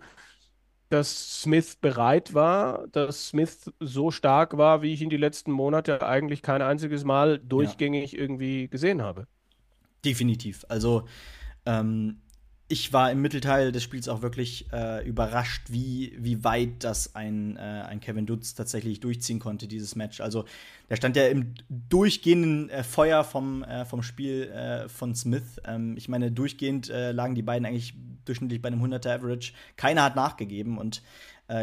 dass 0.92 1.40
Smith 1.40 1.76
bereit 1.80 2.34
war, 2.34 2.86
dass 2.88 3.28
Smith 3.28 3.72
so 3.80 4.10
stark 4.10 4.58
war, 4.58 4.82
wie 4.82 4.92
ich 4.92 5.00
ihn 5.00 5.08
die 5.08 5.16
letzten 5.16 5.50
Monate 5.50 6.06
eigentlich 6.06 6.42
kein 6.42 6.60
einziges 6.60 7.04
Mal 7.04 7.38
durchgängig 7.38 8.12
ja. 8.12 8.18
irgendwie 8.18 8.68
gesehen 8.68 9.00
habe. 9.00 9.26
Definitiv. 10.04 10.66
Also 10.68 11.04
ähm, 11.64 12.20
ich 12.72 12.94
war 12.94 13.10
im 13.10 13.20
Mittelteil 13.20 13.70
des 13.70 13.82
Spiels 13.82 14.08
auch 14.08 14.22
wirklich 14.22 14.72
äh, 14.72 15.06
überrascht, 15.06 15.64
wie, 15.68 16.16
wie 16.18 16.42
weit 16.42 16.84
das 16.84 17.14
ein, 17.14 17.58
äh, 17.58 17.60
ein 17.60 18.00
Kevin 18.00 18.24
Dutz 18.24 18.54
tatsächlich 18.54 18.98
durchziehen 19.00 19.40
konnte, 19.40 19.68
dieses 19.68 19.94
Match. 19.94 20.22
Also 20.22 20.46
der 20.88 20.96
stand 20.96 21.16
ja 21.16 21.26
im 21.26 21.52
durchgehenden 21.68 22.70
äh, 22.70 22.82
Feuer 22.82 23.24
vom, 23.24 23.62
äh, 23.62 23.84
vom 23.84 24.02
Spiel 24.02 24.44
äh, 24.44 24.88
von 24.88 25.14
Smith. 25.14 25.60
Ähm, 25.66 25.98
ich 25.98 26.08
meine, 26.08 26.32
durchgehend 26.32 26.88
äh, 26.88 27.12
lagen 27.12 27.34
die 27.34 27.42
beiden 27.42 27.66
eigentlich 27.66 27.92
durchschnittlich 28.24 28.62
bei 28.62 28.68
einem 28.68 28.82
100er 28.82 29.16
Average. 29.16 29.52
Keiner 29.76 30.04
hat 30.04 30.16
nachgegeben 30.16 30.78
und 30.78 31.02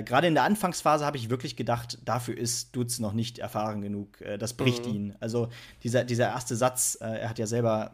Gerade 0.06 0.28
in 0.28 0.36
der 0.36 0.44
Anfangsphase 0.44 1.04
habe 1.04 1.18
ich 1.18 1.32
wirklich 1.32 1.56
gedacht, 1.56 1.98
dafür 2.06 2.38
ist 2.38 2.76
Dutz 2.76 3.00
noch 3.00 3.14
nicht 3.14 3.40
erfahren 3.40 3.82
genug. 3.82 4.20
das 4.38 4.54
bricht 4.54 4.86
mhm. 4.86 4.94
ihn. 4.94 5.16
Also 5.20 5.50
dieser, 5.82 6.04
dieser 6.04 6.28
erste 6.28 6.56
Satz, 6.56 6.96
er 7.00 7.28
hat 7.28 7.40
ja 7.40 7.48
selber 7.48 7.94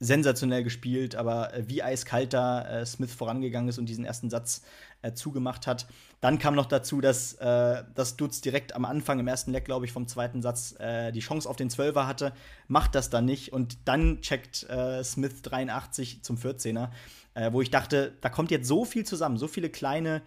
sensationell 0.00 0.62
gespielt, 0.62 1.16
aber 1.16 1.52
äh, 1.54 1.68
wie 1.68 1.82
eiskalt 1.82 2.32
da 2.32 2.62
äh, 2.62 2.86
Smith 2.86 3.12
vorangegangen 3.12 3.68
ist 3.68 3.78
und 3.78 3.86
diesen 3.86 4.04
ersten 4.04 4.30
Satz 4.30 4.62
äh, 5.02 5.12
zugemacht 5.12 5.66
hat. 5.66 5.86
Dann 6.20 6.38
kam 6.38 6.54
noch 6.54 6.66
dazu, 6.66 7.00
dass, 7.00 7.34
äh, 7.34 7.82
dass 7.94 8.16
Dutz 8.16 8.40
direkt 8.40 8.74
am 8.74 8.84
Anfang, 8.84 9.18
im 9.18 9.26
ersten 9.26 9.52
Leck, 9.52 9.64
glaube 9.64 9.86
ich, 9.86 9.92
vom 9.92 10.06
zweiten 10.06 10.40
Satz 10.40 10.74
äh, 10.78 11.10
die 11.12 11.20
Chance 11.20 11.48
auf 11.48 11.56
den 11.56 11.70
Zwölfer 11.70 12.06
hatte, 12.06 12.32
macht 12.68 12.94
das 12.94 13.10
dann 13.10 13.24
nicht 13.24 13.52
und 13.52 13.88
dann 13.88 14.20
checkt 14.20 14.68
äh, 14.68 15.02
Smith 15.02 15.42
83 15.42 16.22
zum 16.22 16.36
14er, 16.36 16.90
äh, 17.34 17.52
wo 17.52 17.60
ich 17.60 17.70
dachte, 17.70 18.12
da 18.20 18.28
kommt 18.28 18.50
jetzt 18.50 18.68
so 18.68 18.84
viel 18.84 19.04
zusammen, 19.04 19.36
so 19.36 19.48
viele 19.48 19.68
kleine, 19.68 20.22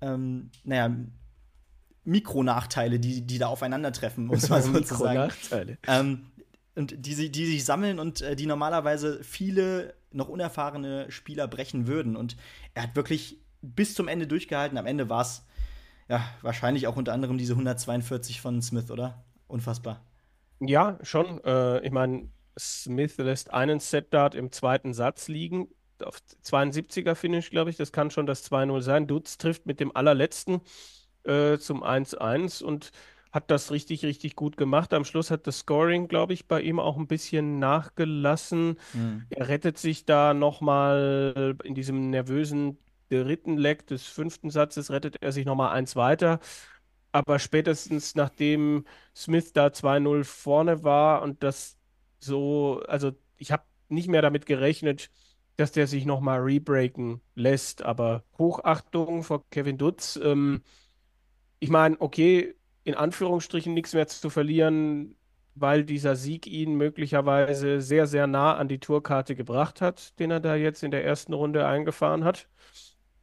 ähm, 0.00 0.50
naja, 0.64 0.94
Mikronachteile, 2.04 3.00
die, 3.00 3.26
die 3.26 3.38
da 3.38 3.46
aufeinandertreffen, 3.46 4.26
muss 4.26 4.50
man 4.50 4.62
so 4.62 4.72
zu 4.80 4.94
sagen. 4.94 5.20
Mikronachteile. 5.20 5.78
Ähm, 5.86 6.26
und 6.74 6.94
die, 7.06 7.30
die 7.30 7.46
sich 7.46 7.64
sammeln 7.64 7.98
und 7.98 8.20
äh, 8.22 8.36
die 8.36 8.46
normalerweise 8.46 9.22
viele 9.22 9.94
noch 10.10 10.28
unerfahrene 10.28 11.10
Spieler 11.10 11.48
brechen 11.48 11.86
würden. 11.86 12.16
Und 12.16 12.36
er 12.74 12.84
hat 12.84 12.96
wirklich 12.96 13.38
bis 13.62 13.94
zum 13.94 14.08
Ende 14.08 14.26
durchgehalten. 14.26 14.78
Am 14.78 14.86
Ende 14.86 15.08
war 15.08 15.22
es 15.22 15.44
ja 16.08 16.24
wahrscheinlich 16.42 16.86
auch 16.86 16.96
unter 16.96 17.12
anderem 17.12 17.38
diese 17.38 17.52
142 17.52 18.40
von 18.40 18.60
Smith, 18.62 18.90
oder? 18.90 19.24
Unfassbar. 19.46 20.04
Ja, 20.60 20.98
schon. 21.02 21.42
Äh, 21.44 21.84
ich 21.84 21.92
meine, 21.92 22.28
Smith 22.58 23.16
lässt 23.18 23.52
einen 23.52 23.80
Set-Dart 23.80 24.34
im 24.34 24.52
zweiten 24.52 24.94
Satz 24.94 25.28
liegen. 25.28 25.68
Auf 26.02 26.18
72er 26.44 27.14
Finish, 27.14 27.50
glaube 27.50 27.70
ich. 27.70 27.76
Das 27.76 27.92
kann 27.92 28.10
schon 28.10 28.26
das 28.26 28.50
2-0 28.50 28.80
sein. 28.82 29.06
Dutz 29.06 29.38
trifft 29.38 29.66
mit 29.66 29.80
dem 29.80 29.94
allerletzten 29.94 30.60
äh, 31.24 31.58
zum 31.58 31.82
1-1 31.82 32.62
und 32.62 32.90
hat 33.34 33.50
das 33.50 33.72
richtig, 33.72 34.04
richtig 34.04 34.36
gut 34.36 34.56
gemacht. 34.56 34.94
Am 34.94 35.04
Schluss 35.04 35.30
hat 35.30 35.46
das 35.48 35.60
Scoring, 35.60 36.06
glaube 36.08 36.32
ich, 36.34 36.46
bei 36.46 36.60
ihm 36.62 36.78
auch 36.78 36.96
ein 36.96 37.08
bisschen 37.08 37.58
nachgelassen. 37.58 38.78
Er 39.30 39.48
rettet 39.48 39.76
sich 39.78 40.04
da 40.04 40.34
nochmal 40.34 41.56
in 41.64 41.74
diesem 41.74 42.10
nervösen 42.10 42.78
dritten 43.10 43.56
Leg 43.58 43.86
des 43.88 44.06
fünften 44.06 44.50
Satzes, 44.50 44.90
rettet 44.90 45.16
er 45.20 45.32
sich 45.32 45.46
nochmal 45.46 45.72
eins 45.72 45.96
weiter. 45.96 46.38
Aber 47.12 47.38
spätestens 47.40 48.14
nachdem 48.14 48.84
Smith 49.16 49.52
da 49.52 49.68
2-0 49.68 50.24
vorne 50.24 50.84
war 50.84 51.22
und 51.22 51.42
das 51.42 51.76
so, 52.20 52.82
also 52.88 53.12
ich 53.36 53.52
habe 53.52 53.64
nicht 53.88 54.08
mehr 54.08 54.22
damit 54.22 54.46
gerechnet, 54.46 55.10
dass 55.56 55.72
der 55.72 55.86
sich 55.88 56.06
nochmal 56.06 56.40
rebreaken 56.40 57.20
lässt. 57.34 57.82
Aber 57.82 58.24
Hochachtung 58.38 59.22
vor 59.24 59.44
Kevin 59.50 59.78
Dutz. 59.78 60.18
Ähm, 60.22 60.62
ich 61.60 61.70
meine, 61.70 62.00
okay, 62.00 62.54
in 62.84 62.94
Anführungsstrichen 62.94 63.74
nichts 63.74 63.94
mehr 63.94 64.06
zu 64.06 64.30
verlieren, 64.30 65.16
weil 65.54 65.84
dieser 65.84 66.16
Sieg 66.16 66.46
ihn 66.46 66.74
möglicherweise 66.74 67.80
sehr, 67.80 68.06
sehr 68.06 68.26
nah 68.26 68.56
an 68.56 68.68
die 68.68 68.80
Tourkarte 68.80 69.34
gebracht 69.34 69.80
hat, 69.80 70.18
den 70.18 70.30
er 70.30 70.40
da 70.40 70.54
jetzt 70.54 70.82
in 70.82 70.90
der 70.90 71.04
ersten 71.04 71.32
Runde 71.32 71.66
eingefahren 71.66 72.24
hat. 72.24 72.48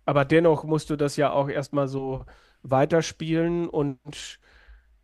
Aber 0.06 0.26
dennoch 0.26 0.64
musst 0.64 0.90
du 0.90 0.96
das 0.96 1.16
ja 1.16 1.32
auch 1.32 1.50
erstmal 1.50 1.88
so 1.88 2.26
weiterspielen 2.64 3.70
und 3.70 4.40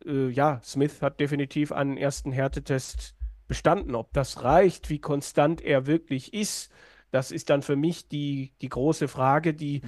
äh, 0.04 0.28
ja, 0.28 0.60
Smith 0.64 1.02
hat 1.02 1.20
definitiv 1.20 1.72
einen 1.72 1.96
ersten 1.96 2.32
Härtetest 2.32 3.14
bestanden. 3.46 3.94
Ob 3.94 4.12
das 4.12 4.42
reicht, 4.42 4.90
wie 4.90 5.00
konstant 5.00 5.60
er 5.60 5.86
wirklich 5.86 6.34
ist, 6.34 6.70
das 7.10 7.30
ist 7.30 7.50
dann 7.50 7.62
für 7.62 7.76
mich 7.76 8.08
die, 8.08 8.52
die 8.60 8.68
große 8.68 9.08
Frage, 9.08 9.54
die 9.54 9.80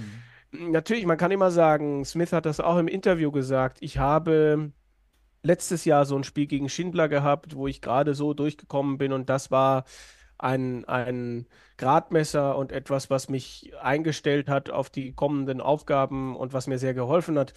natürlich, 0.51 1.05
man 1.05 1.17
kann 1.17 1.31
immer 1.31 1.51
sagen, 1.51 2.05
Smith 2.05 2.33
hat 2.33 2.45
das 2.45 2.59
auch 2.59 2.77
im 2.77 2.87
Interview 2.87 3.31
gesagt, 3.31 3.77
ich 3.81 3.97
habe 3.97 4.71
letztes 5.43 5.85
Jahr 5.85 6.05
so 6.05 6.15
ein 6.15 6.23
Spiel 6.23 6.47
gegen 6.47 6.69
Schindler 6.69 7.09
gehabt, 7.09 7.55
wo 7.55 7.67
ich 7.67 7.81
gerade 7.81 8.13
so 8.13 8.33
durchgekommen 8.33 8.97
bin 8.97 9.13
und 9.13 9.29
das 9.29 9.51
war 9.51 9.85
ein, 10.37 10.85
ein 10.85 11.47
Gradmesser 11.77 12.57
und 12.57 12.71
etwas, 12.71 13.09
was 13.09 13.29
mich 13.29 13.71
eingestellt 13.81 14.49
hat 14.49 14.69
auf 14.69 14.89
die 14.89 15.13
kommenden 15.13 15.61
Aufgaben 15.61 16.35
und 16.35 16.53
was 16.53 16.67
mir 16.67 16.79
sehr 16.79 16.93
geholfen 16.93 17.37
hat. 17.37 17.53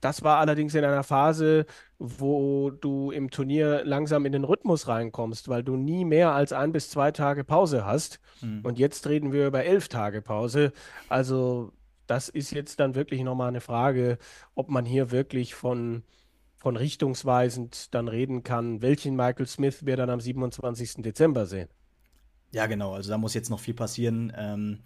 Das 0.00 0.24
war 0.24 0.38
allerdings 0.38 0.74
in 0.74 0.84
einer 0.84 1.04
Phase, 1.04 1.66
wo 1.98 2.70
du 2.70 3.12
im 3.12 3.30
Turnier 3.30 3.84
langsam 3.84 4.26
in 4.26 4.32
den 4.32 4.42
Rhythmus 4.42 4.88
reinkommst, 4.88 5.48
weil 5.48 5.62
du 5.62 5.76
nie 5.76 6.04
mehr 6.04 6.32
als 6.32 6.52
ein 6.52 6.72
bis 6.72 6.90
zwei 6.90 7.12
Tage 7.12 7.44
Pause 7.44 7.84
hast. 7.86 8.18
Und 8.64 8.78
jetzt 8.80 9.08
reden 9.08 9.32
wir 9.32 9.46
über 9.46 9.64
elf 9.64 9.88
Tage 9.88 10.20
Pause. 10.20 10.72
Also 11.08 11.72
das 12.06 12.28
ist 12.28 12.52
jetzt 12.52 12.80
dann 12.80 12.94
wirklich 12.94 13.22
nochmal 13.22 13.48
eine 13.48 13.60
Frage, 13.60 14.18
ob 14.54 14.70
man 14.70 14.84
hier 14.84 15.10
wirklich 15.10 15.54
von, 15.54 16.02
von 16.56 16.76
richtungsweisend 16.76 17.94
dann 17.94 18.08
reden 18.08 18.42
kann. 18.42 18.82
Welchen 18.82 19.16
Michael 19.16 19.46
Smith 19.46 19.84
wir 19.86 19.96
dann 19.96 20.10
am 20.10 20.20
27. 20.20 21.02
Dezember 21.02 21.46
sehen. 21.46 21.68
Ja, 22.52 22.66
genau. 22.66 22.94
Also 22.94 23.10
da 23.10 23.18
muss 23.18 23.34
jetzt 23.34 23.50
noch 23.50 23.60
viel 23.60 23.74
passieren. 23.74 24.32
Ähm, 24.36 24.80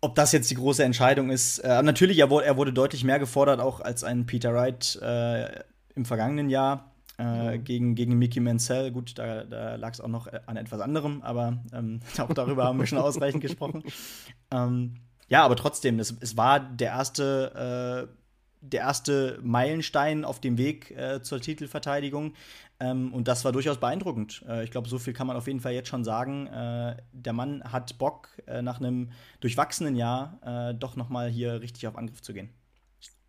ob 0.00 0.14
das 0.14 0.32
jetzt 0.32 0.50
die 0.50 0.54
große 0.54 0.82
Entscheidung 0.82 1.30
ist. 1.30 1.58
Äh, 1.58 1.82
natürlich, 1.82 2.18
er 2.18 2.30
wurde, 2.30 2.46
er 2.46 2.56
wurde 2.56 2.72
deutlich 2.72 3.04
mehr 3.04 3.18
gefordert, 3.18 3.60
auch 3.60 3.80
als 3.80 4.02
ein 4.02 4.26
Peter 4.26 4.54
Wright 4.54 4.98
äh, 5.02 5.62
im 5.94 6.06
vergangenen 6.06 6.48
Jahr 6.48 6.94
äh, 7.18 7.58
gegen, 7.58 7.94
gegen 7.94 8.18
Mickey 8.18 8.40
Mansell. 8.40 8.92
Gut, 8.92 9.18
da, 9.18 9.44
da 9.44 9.76
lag 9.76 9.92
es 9.92 10.00
auch 10.00 10.08
noch 10.08 10.26
an 10.46 10.56
etwas 10.56 10.80
anderem, 10.80 11.20
aber 11.22 11.62
ähm, 11.72 12.00
auch 12.18 12.32
darüber 12.32 12.64
haben 12.64 12.78
wir 12.78 12.86
schon 12.86 12.98
ausreichend 12.98 13.42
gesprochen. 13.42 13.84
Ähm, 14.52 14.96
ja, 15.30 15.44
aber 15.44 15.56
trotzdem, 15.56 15.98
es, 16.00 16.14
es 16.20 16.36
war 16.36 16.60
der 16.60 16.88
erste, 16.90 18.08
äh, 18.10 18.16
der 18.60 18.80
erste 18.80 19.38
Meilenstein 19.42 20.24
auf 20.24 20.40
dem 20.40 20.58
Weg 20.58 20.90
äh, 20.90 21.22
zur 21.22 21.40
Titelverteidigung. 21.40 22.34
Ähm, 22.80 23.14
und 23.14 23.28
das 23.28 23.44
war 23.44 23.52
durchaus 23.52 23.78
beeindruckend. 23.78 24.44
Äh, 24.48 24.64
ich 24.64 24.70
glaube, 24.70 24.88
so 24.88 24.98
viel 24.98 25.12
kann 25.14 25.26
man 25.26 25.36
auf 25.36 25.46
jeden 25.46 25.60
Fall 25.60 25.72
jetzt 25.72 25.88
schon 25.88 26.04
sagen. 26.04 26.46
Äh, 26.48 26.96
der 27.12 27.32
Mann 27.32 27.62
hat 27.64 27.96
Bock, 27.98 28.28
äh, 28.46 28.60
nach 28.62 28.80
einem 28.80 29.12
durchwachsenen 29.40 29.96
Jahr 29.96 30.40
äh, 30.70 30.74
doch 30.74 30.96
noch 30.96 31.08
mal 31.08 31.28
hier 31.30 31.60
richtig 31.60 31.86
auf 31.86 31.96
Angriff 31.96 32.22
zu 32.22 32.34
gehen. 32.34 32.50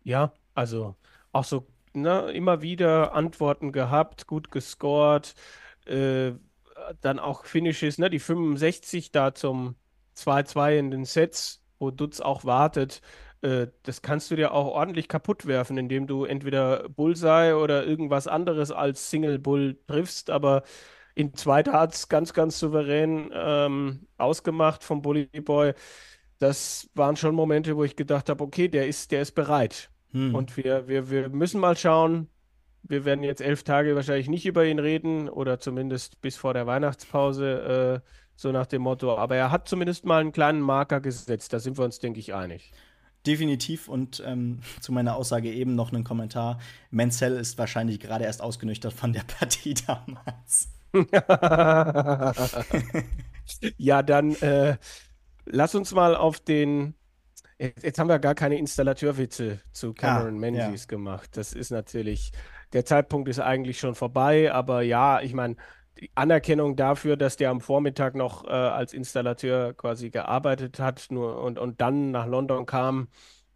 Ja, 0.04 0.32
also 0.54 0.96
auch 1.32 1.44
so 1.44 1.66
ne, 1.94 2.30
immer 2.32 2.62
wieder 2.62 3.14
Antworten 3.14 3.72
gehabt, 3.72 4.26
gut 4.26 4.50
gescored, 4.50 5.34
äh, 5.86 6.32
dann 7.00 7.18
auch 7.18 7.44
Finishes, 7.44 7.98
ne, 7.98 8.10
die 8.10 8.18
65 8.18 9.12
da 9.12 9.34
zum 9.34 9.76
2-2 10.16 10.78
in 10.78 10.90
den 10.90 11.04
Sets, 11.04 11.61
wo 11.82 11.90
Dutz 11.90 12.20
auch 12.20 12.44
wartet. 12.44 13.02
Äh, 13.42 13.66
das 13.82 14.00
kannst 14.00 14.30
du 14.30 14.36
dir 14.36 14.52
auch 14.52 14.68
ordentlich 14.68 15.08
kaputt 15.08 15.46
werfen, 15.46 15.76
indem 15.76 16.06
du 16.06 16.24
entweder 16.24 16.88
Bullseye 16.88 17.54
oder 17.54 17.84
irgendwas 17.84 18.26
anderes 18.26 18.70
als 18.70 19.10
Single 19.10 19.38
Bull 19.38 19.78
triffst, 19.86 20.30
aber 20.30 20.62
in 21.14 21.34
zwei 21.34 21.62
Darts 21.62 22.08
ganz, 22.08 22.32
ganz 22.32 22.58
souverän 22.58 23.30
ähm, 23.34 24.06
ausgemacht 24.16 24.82
vom 24.82 25.02
Bully 25.02 25.26
Boy. 25.26 25.74
Das 26.38 26.88
waren 26.94 27.16
schon 27.16 27.34
Momente, 27.34 27.76
wo 27.76 27.84
ich 27.84 27.96
gedacht 27.96 28.28
habe, 28.30 28.42
okay, 28.42 28.68
der 28.68 28.86
ist, 28.86 29.12
der 29.12 29.22
ist 29.22 29.32
bereit. 29.32 29.90
Hm. 30.12 30.34
Und 30.34 30.56
wir, 30.56 30.88
wir, 30.88 31.10
wir 31.10 31.28
müssen 31.28 31.60
mal 31.60 31.76
schauen. 31.76 32.28
Wir 32.82 33.04
werden 33.04 33.22
jetzt 33.22 33.40
elf 33.40 33.62
Tage 33.62 33.94
wahrscheinlich 33.94 34.28
nicht 34.28 34.46
über 34.46 34.64
ihn 34.64 34.78
reden 34.78 35.28
oder 35.28 35.60
zumindest 35.60 36.20
bis 36.20 36.36
vor 36.36 36.52
der 36.52 36.66
Weihnachtspause, 36.66 38.02
äh, 38.04 38.08
so 38.36 38.52
nach 38.52 38.66
dem 38.66 38.82
Motto. 38.82 39.16
Aber 39.16 39.36
er 39.36 39.50
hat 39.50 39.68
zumindest 39.68 40.04
mal 40.04 40.20
einen 40.20 40.32
kleinen 40.32 40.60
Marker 40.60 41.00
gesetzt. 41.00 41.52
Da 41.52 41.60
sind 41.60 41.78
wir 41.78 41.84
uns, 41.84 41.98
denke 41.98 42.20
ich, 42.20 42.34
einig. 42.34 42.72
Definitiv 43.26 43.88
und 43.88 44.22
ähm, 44.26 44.60
zu 44.80 44.92
meiner 44.92 45.14
Aussage 45.16 45.52
eben 45.52 45.76
noch 45.76 45.92
einen 45.92 46.02
Kommentar. 46.04 46.58
Menzel 46.90 47.36
ist 47.36 47.56
wahrscheinlich 47.58 48.00
gerade 48.00 48.24
erst 48.24 48.42
ausgenüchtert 48.42 48.92
von 48.92 49.12
der 49.12 49.22
Partie 49.22 49.74
damals. 49.86 50.68
Ja, 53.76 54.02
dann 54.02 54.34
äh, 54.36 54.76
lass 55.46 55.74
uns 55.74 55.92
mal 55.92 56.16
auf 56.16 56.40
den. 56.40 56.94
Jetzt, 57.58 57.84
jetzt 57.84 57.98
haben 57.98 58.08
wir 58.08 58.18
gar 58.18 58.34
keine 58.34 58.58
Installateurwitze 58.58 59.60
zu 59.72 59.94
Cameron 59.94 60.36
Ah, 60.36 60.38
Menzies 60.38 60.88
gemacht. 60.88 61.36
Das 61.36 61.52
ist 61.52 61.70
natürlich, 61.70 62.32
der 62.72 62.84
Zeitpunkt 62.84 63.28
ist 63.28 63.40
eigentlich 63.40 63.78
schon 63.80 63.94
vorbei, 63.94 64.52
aber 64.52 64.82
ja, 64.82 65.20
ich 65.20 65.34
meine, 65.34 65.56
die 66.00 66.10
Anerkennung 66.14 66.76
dafür, 66.76 67.16
dass 67.16 67.36
der 67.36 67.50
am 67.50 67.60
Vormittag 67.60 68.14
noch 68.14 68.44
äh, 68.44 68.50
als 68.50 68.92
Installateur 68.92 69.74
quasi 69.74 70.10
gearbeitet 70.10 70.78
hat 70.80 71.06
nur, 71.10 71.42
und, 71.42 71.58
und 71.58 71.80
dann 71.80 72.10
nach 72.10 72.26
London 72.26 72.66
kam, 72.66 73.08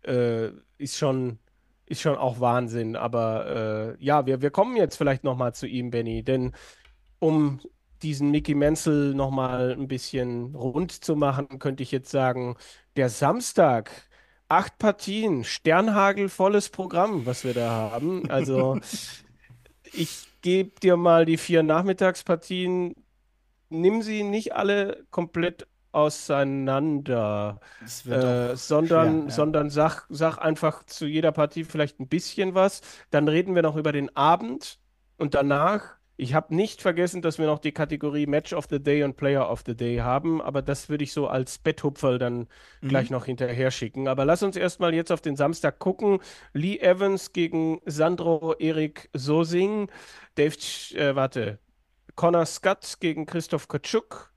äh, 0.03 0.51
ist 0.79 0.97
schon, 0.97 1.39
ist 1.87 2.01
schon 2.01 2.17
auch 2.17 2.41
Wahnsinn. 2.41 2.97
Aber 2.97 3.97
äh, 3.99 4.05
ja, 4.05 4.27
wir, 4.27 4.43
wir 4.43 4.51
kommen 4.51 4.77
jetzt 4.77 4.97
vielleicht 4.97 5.25
nochmal 5.25 5.55
zu 5.55 5.67
ihm, 5.67 5.91
Benny, 5.91 6.23
denn 6.23 6.55
um 7.19 7.61
diesen 8.03 8.31
Mickey 8.31 8.55
Menzel 8.55 9.15
nochmal 9.15 9.73
ein 9.73 9.89
bisschen 9.89 10.55
rund 10.55 10.93
zu 10.93 11.17
machen, 11.17 11.59
könnte 11.59 11.83
ich 11.83 11.91
jetzt 11.91 12.11
sagen, 12.11 12.57
der 12.97 13.09
Samstag, 13.09 13.91
acht 14.49 14.79
Partien, 14.79 15.45
Sternhagel, 15.45 16.29
volles 16.29 16.69
Programm, 16.69 17.27
was 17.27 17.45
wir 17.45 17.55
da 17.55 17.71
haben. 17.71 18.31
Also 18.31 18.79
ich 19.93 20.29
gebe 20.47 20.79
dir 20.79 20.97
mal 20.97 21.25
die 21.25 21.39
vier 21.39 21.65
Nachmittagspartien, 21.65 22.95
nimm 23.69 24.01
sie 24.01 24.23
nicht 24.23 24.55
alle 24.55 25.05
komplett 25.11 25.67
auseinander, 25.91 27.59
äh, 27.83 28.55
sondern, 28.55 28.55
schwer, 28.55 29.25
ja. 29.25 29.31
sondern 29.31 29.71
sag, 29.71 30.07
sag 30.09 30.39
einfach 30.39 30.85
zu 30.85 31.07
jeder 31.07 31.33
Partie 31.33 31.65
vielleicht 31.65 31.99
ein 31.99 32.07
bisschen 32.07 32.55
was. 32.55 32.83
Dann 33.11 33.27
reden 33.27 33.57
wir 33.57 33.63
noch 33.63 33.75
über 33.75 33.91
den 33.91 34.15
Abend 34.15 34.79
und 35.17 35.35
danach. 35.35 35.97
Ich 36.19 36.33
habe 36.33 36.55
nicht 36.55 36.81
vergessen, 36.81 37.21
dass 37.21 37.39
wir 37.39 37.45
noch 37.47 37.59
die 37.59 37.73
Kategorie 37.73 38.27
Match 38.27 38.55
of 38.55 38.67
the 38.71 38.83
Day 38.83 39.03
und 39.03 39.17
Player 39.19 39.51
of 39.51 39.63
the 39.67 39.77
Day 39.77 39.99
haben, 39.99 40.41
aber 40.41 40.63
das 40.63 40.89
würde 40.89 41.05
ich 41.05 41.13
so 41.13 41.27
als 41.29 41.59
Betthupferl 41.59 42.19
dann 42.19 42.49
Mhm. 42.81 42.89
gleich 42.89 43.11
noch 43.11 43.27
hinterher 43.27 43.71
schicken. 43.71 44.09
Aber 44.09 44.25
lass 44.25 44.43
uns 44.43 44.57
erstmal 44.57 44.95
jetzt 44.95 45.13
auf 45.13 45.21
den 45.21 45.37
Samstag 45.37 45.79
gucken. 45.79 46.21
Lee 46.55 46.79
Evans 46.79 47.33
gegen 47.35 47.81
Sandro 47.85 48.55
Erik 48.59 49.11
Sosing. 49.13 49.91
Dave, 50.37 50.57
äh, 50.95 51.15
warte. 51.15 51.59
Connor 52.15 52.47
Scott 52.47 52.97
gegen 53.01 53.27
Christoph 53.27 53.69
Kaczuk. 53.69 54.33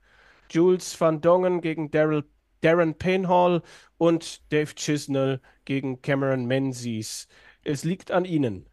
Jules 0.50 1.00
van 1.00 1.20
Dongen 1.22 1.60
gegen 1.62 1.90
Daryl, 1.90 2.24
Darren 2.60 2.94
Painhall 2.98 3.62
und 3.98 4.52
Dave 4.52 4.74
Chisnell 4.74 5.40
gegen 5.64 6.02
Cameron 6.02 6.44
Menzies. 6.46 7.26
es 7.64 7.84
liegt 7.84 8.10
an 8.10 8.24
Ihnen. 8.24 8.69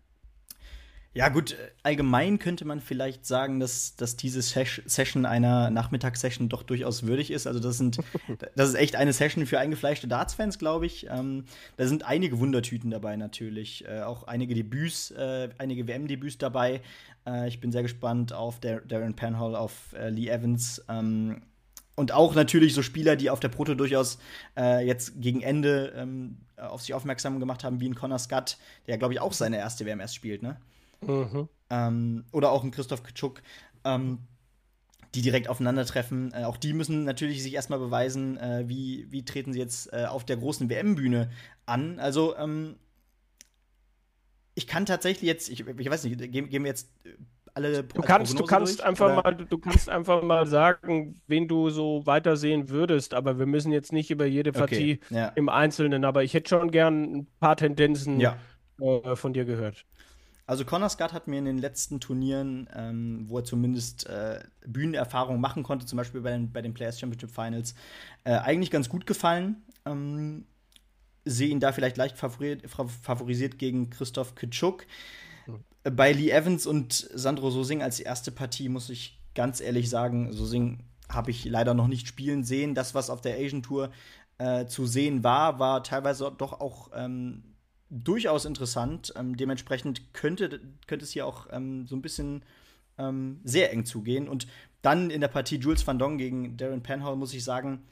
Ja, 1.17 1.29
gut, 1.29 1.57
allgemein 1.81 2.37
könnte 2.37 2.63
man 2.63 2.79
vielleicht 2.79 3.25
sagen, 3.25 3.59
dass, 3.59 3.95
dass 3.95 4.17
diese 4.17 4.43
Ses 4.43 4.83
Session 4.85 5.25
einer 5.25 5.71
Nachmittagssession 5.71 6.47
doch 6.47 6.61
durchaus 6.61 7.07
würdig 7.07 7.31
ist. 7.31 7.47
Also, 7.47 7.59
das, 7.59 7.79
sind, 7.79 7.97
das 8.55 8.69
ist 8.69 8.75
echt 8.75 8.95
eine 8.95 9.13
Session 9.13 9.47
für 9.47 9.57
eingefleischte 9.57 10.07
Darts-Fans, 10.07 10.59
glaube 10.59 10.85
ich. 10.85 11.07
Ähm, 11.09 11.45
da 11.75 11.87
sind 11.87 12.03
einige 12.03 12.37
Wundertüten 12.37 12.91
dabei 12.91 13.15
natürlich. 13.15 13.83
Äh, 13.87 14.01
auch 14.01 14.27
einige 14.27 14.53
Debüts, 14.53 15.09
äh, 15.09 15.49
einige 15.57 15.87
WM-Debüts 15.87 16.37
dabei. 16.37 16.81
Äh, 17.25 17.47
ich 17.47 17.59
bin 17.59 17.71
sehr 17.71 17.81
gespannt 17.81 18.31
auf 18.31 18.59
Dar 18.59 18.81
Darren 18.81 19.15
Penhall, 19.15 19.55
auf 19.55 19.93
äh, 19.93 20.09
Lee 20.09 20.29
Evans. 20.29 20.85
Ähm, 20.87 21.41
und 21.95 22.11
auch 22.11 22.35
natürlich 22.35 22.75
so 22.75 22.83
Spieler, 22.83 23.15
die 23.15 23.31
auf 23.31 23.39
der 23.39 23.49
Proto 23.49 23.73
durchaus 23.73 24.19
äh, 24.55 24.85
jetzt 24.85 25.19
gegen 25.19 25.41
Ende 25.41 25.93
ähm, 25.95 26.37
auf 26.57 26.81
sich 26.81 26.93
aufmerksam 26.93 27.39
gemacht 27.39 27.63
haben, 27.63 27.79
wie 27.79 27.89
ein 27.89 27.95
Connor 27.95 28.19
Scott, 28.19 28.57
der, 28.85 28.99
glaube 28.99 29.15
ich, 29.15 29.19
auch 29.19 29.33
seine 29.33 29.57
erste 29.57 29.83
WMS 29.83 30.13
spielt, 30.13 30.43
ne? 30.43 30.57
Mhm. 31.05 31.49
Ähm, 31.69 32.25
oder 32.31 32.51
auch 32.51 32.63
ein 32.63 32.71
Christoph 32.71 33.03
Kitschuk, 33.03 33.41
ähm, 33.83 34.19
die 35.15 35.21
direkt 35.21 35.49
aufeinandertreffen. 35.49 36.33
Äh, 36.33 36.43
auch 36.43 36.57
die 36.57 36.73
müssen 36.73 37.03
natürlich 37.03 37.43
sich 37.43 37.53
erstmal 37.53 37.79
beweisen, 37.79 38.37
äh, 38.37 38.63
wie, 38.67 39.07
wie 39.09 39.25
treten 39.25 39.53
sie 39.53 39.59
jetzt 39.59 39.91
äh, 39.93 40.05
auf 40.05 40.25
der 40.25 40.37
großen 40.37 40.69
WM-Bühne 40.69 41.29
an. 41.65 41.99
Also, 41.99 42.35
ähm, 42.37 42.75
ich 44.55 44.65
kann 44.65 44.85
tatsächlich 44.85 45.27
jetzt, 45.27 45.49
ich, 45.49 45.67
ich 45.67 45.89
weiß 45.89 46.03
nicht, 46.03 46.17
gehen, 46.31 46.49
gehen 46.49 46.63
wir 46.63 46.69
jetzt 46.69 46.89
äh, 47.05 47.09
alle 47.57 47.83
du 47.83 48.01
kannst, 48.01 48.39
du 48.39 48.45
kannst 48.45 48.79
durch, 48.79 48.87
einfach 48.87 49.05
oder? 49.07 49.15
mal, 49.23 49.35
du 49.35 49.57
kannst 49.57 49.89
einfach 49.89 50.21
mal 50.21 50.45
sagen, 50.45 51.19
wen 51.27 51.47
du 51.47 51.69
so 51.69 52.05
weitersehen 52.05 52.69
würdest, 52.69 53.13
aber 53.13 53.39
wir 53.39 53.47
müssen 53.47 53.71
jetzt 53.71 53.91
nicht 53.91 54.11
über 54.11 54.25
jede 54.25 54.51
Partie 54.51 54.99
okay, 55.03 55.15
ja. 55.15 55.27
im 55.29 55.49
Einzelnen, 55.49 56.05
aber 56.05 56.23
ich 56.23 56.33
hätte 56.33 56.49
schon 56.49 56.71
gern 56.71 57.03
ein 57.03 57.27
paar 57.39 57.57
Tendenzen 57.57 58.19
ja. 58.19 58.37
äh, 58.79 59.15
von 59.15 59.33
dir 59.33 59.45
gehört. 59.45 59.85
Also 60.47 60.63
Connor 60.63 60.87
Scott 60.87 61.11
hat 61.11 61.27
mir 61.27 61.39
in 61.39 61.45
den 61.45 61.57
letzten 61.57 61.99
Turnieren, 61.99 62.69
ähm, 62.73 63.25
wo 63.27 63.39
er 63.39 63.43
zumindest 63.43 64.07
äh, 64.07 64.39
Bühnenerfahrung 64.65 65.41
machen 65.41 65.61
konnte, 65.61 65.85
zum 65.85 65.97
Beispiel 65.97 66.21
bei 66.21 66.31
den, 66.31 66.53
bei 66.53 66.61
den 66.61 66.73
Players 66.73 66.99
Championship 66.99 67.29
Finals, 67.29 67.75
äh, 68.23 68.31
eigentlich 68.31 68.71
ganz 68.71 68.87
gut 68.87 69.05
gefallen. 69.05 69.57
Ähm, 69.85 70.45
sehe 71.25 71.49
ihn 71.49 71.59
da 71.59 71.73
vielleicht 71.73 71.97
leicht 71.97 72.17
favorisiert 72.17 73.59
gegen 73.59 73.89
Christoph 73.89 74.35
Kitschuk. 74.35 74.85
Mhm. 75.47 75.95
Bei 75.95 76.13
Lee 76.13 76.31
Evans 76.31 76.65
und 76.65 76.93
Sandro 76.93 77.51
Sosing 77.51 77.83
als 77.83 77.99
erste 77.99 78.31
Partie 78.31 78.69
muss 78.69 78.89
ich 78.89 79.19
ganz 79.35 79.59
ehrlich 79.59 79.89
sagen, 79.89 80.31
Sosing 80.31 80.79
habe 81.09 81.31
ich 81.31 81.43
leider 81.43 81.73
noch 81.73 81.87
nicht 81.87 82.07
spielen 82.07 82.45
sehen. 82.45 82.73
Das, 82.73 82.95
was 82.95 83.09
auf 83.09 83.19
der 83.19 83.35
Asian 83.35 83.63
Tour 83.63 83.91
äh, 84.37 84.65
zu 84.65 84.85
sehen 84.85 85.25
war, 85.25 85.59
war 85.59 85.83
teilweise 85.83 86.33
doch 86.37 86.61
auch 86.61 86.91
ähm, 86.93 87.43
durchaus 87.89 88.45
interessant. 88.45 89.13
Ähm, 89.15 89.37
dementsprechend 89.37 90.13
könnte, 90.13 90.61
könnte 90.87 91.05
es 91.05 91.11
hier 91.11 91.25
auch 91.25 91.47
ähm, 91.51 91.87
so 91.87 91.95
ein 91.95 92.01
bisschen 92.01 92.43
ähm, 92.97 93.39
sehr 93.43 93.71
eng 93.71 93.85
zugehen. 93.85 94.27
Und 94.27 94.47
dann 94.81 95.09
in 95.09 95.21
der 95.21 95.27
Partie 95.27 95.57
Jules 95.57 95.85
Van 95.85 95.99
Dong 95.99 96.17
gegen 96.17 96.57
Darren 96.57 96.83
Penhall 96.83 97.15
muss 97.15 97.33
ich 97.33 97.43
sagen, 97.43 97.83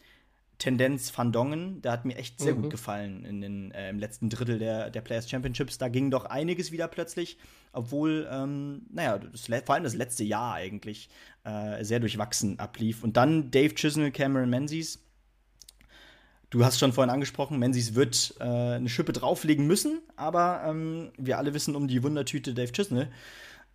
Tendenz 0.57 1.15
Van 1.15 1.31
Dongen, 1.31 1.81
der 1.81 1.91
hat 1.91 2.05
mir 2.05 2.15
echt 2.15 2.39
sehr 2.39 2.55
mhm. 2.55 2.63
gut 2.63 2.71
gefallen 2.71 3.25
in 3.25 3.41
den, 3.41 3.71
äh, 3.71 3.89
im 3.89 3.99
letzten 3.99 4.29
Drittel 4.29 4.57
der, 4.57 4.89
der 4.89 5.01
Players 5.01 5.29
Championships. 5.29 5.77
Da 5.77 5.89
ging 5.89 6.11
doch 6.11 6.25
einiges 6.25 6.71
wieder 6.71 6.87
plötzlich, 6.87 7.37
obwohl, 7.73 8.27
ähm, 8.31 8.83
naja, 8.89 9.17
das, 9.17 9.47
vor 9.65 9.75
allem 9.75 9.83
das 9.83 9.95
letzte 9.95 10.23
Jahr 10.23 10.53
eigentlich 10.53 11.09
äh, 11.43 11.83
sehr 11.83 11.99
durchwachsen 11.99 12.59
ablief. 12.59 13.03
Und 13.03 13.17
dann 13.17 13.51
Dave 13.51 13.75
Chisnell, 13.75 14.11
Cameron 14.11 14.49
Menzies 14.49 15.04
Du 16.49 16.63
hast 16.63 16.79
schon 16.79 16.93
vorhin 16.93 17.09
angesprochen, 17.09 17.59
Menzies 17.59 17.95
wird 17.95 18.35
äh, 18.39 18.43
eine 18.43 18.89
Schippe 18.89 19.13
drauflegen 19.13 19.65
müssen, 19.67 20.01
aber 20.15 20.63
ähm, 20.65 21.11
wir 21.17 21.37
alle 21.37 21.53
wissen 21.53 21.75
um 21.75 21.87
die 21.87 22.03
Wundertüte 22.03 22.53
Dave 22.53 22.71
Chisnell. 22.71 23.09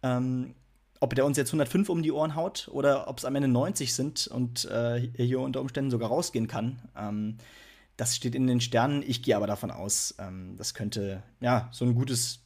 Ähm, 0.02 0.54
ob 1.00 1.14
der 1.14 1.24
uns 1.24 1.37
jetzt 1.37 1.48
105 1.48 1.88
um 1.88 2.02
die 2.02 2.12
Ohren 2.12 2.35
haut 2.37 2.68
oder 2.72 3.09
ob 3.09 3.18
es 3.18 3.24
am 3.24 3.35
Ende 3.35 3.48
90 3.48 3.94
sind 3.94 4.26
und 4.28 4.66
äh, 4.66 5.00
hier 5.16 5.40
unter 5.40 5.61
Umständen 5.61 5.90
sogar 5.90 6.11
rausgehen 6.11 6.46
kann, 6.46 6.83
ähm, 6.96 7.38
das 7.96 8.16
steht 8.16 8.35
in 8.35 8.46
den 8.46 8.61
Sternen. 8.61 9.02
Ich 9.02 9.22
gehe 9.22 9.37
aber 9.37 9.46
davon 9.46 9.70
aus, 9.70 10.14
ähm, 10.18 10.56
das 10.56 10.74
könnte 10.74 11.22
ja 11.40 11.68
so 11.72 11.85
ein 11.85 11.94
gutes 11.94 12.40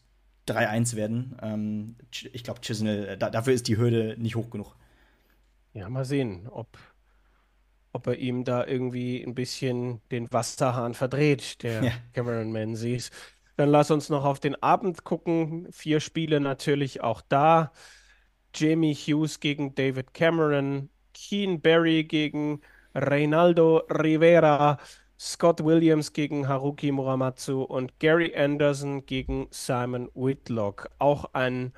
3-1 0.48 0.96
werden. 0.96 1.36
Ähm, 1.42 1.96
ich 2.32 2.44
glaube, 2.44 2.60
Chisnell, 2.60 3.08
äh, 3.08 3.18
da, 3.18 3.30
dafür 3.30 3.54
ist 3.54 3.68
die 3.68 3.76
Hürde 3.76 4.16
nicht 4.18 4.36
hoch 4.36 4.50
genug. 4.50 4.76
Ja, 5.72 5.88
mal 5.88 6.04
sehen, 6.04 6.46
ob 6.48 6.78
ob 7.94 8.08
er 8.08 8.18
ihm 8.18 8.44
da 8.44 8.66
irgendwie 8.66 9.22
ein 9.22 9.34
bisschen 9.34 10.00
den 10.10 10.30
Wasserhahn 10.32 10.94
verdreht, 10.94 11.62
der 11.62 11.82
ja. 11.84 11.92
Cameron 12.12 12.50
Menzies. 12.50 13.10
Dann 13.56 13.68
lass 13.68 13.92
uns 13.92 14.10
noch 14.10 14.24
auf 14.24 14.40
den 14.40 14.60
Abend 14.62 15.04
gucken. 15.04 15.68
Vier 15.70 16.00
Spiele 16.00 16.40
natürlich 16.40 17.02
auch 17.02 17.22
da. 17.22 17.72
Jamie 18.52 18.94
Hughes 18.94 19.38
gegen 19.38 19.76
David 19.76 20.12
Cameron, 20.12 20.90
Keen 21.12 21.60
Berry 21.60 22.02
gegen 22.04 22.60
Reynaldo 22.94 23.78
Rivera, 23.88 24.78
Scott 25.18 25.64
Williams 25.64 26.12
gegen 26.12 26.48
Haruki 26.48 26.90
Muramatsu 26.90 27.62
und 27.62 27.98
Gary 28.00 28.34
Anderson 28.36 29.06
gegen 29.06 29.46
Simon 29.50 30.10
Whitlock. 30.14 30.90
Auch 30.98 31.32
ein 31.32 31.72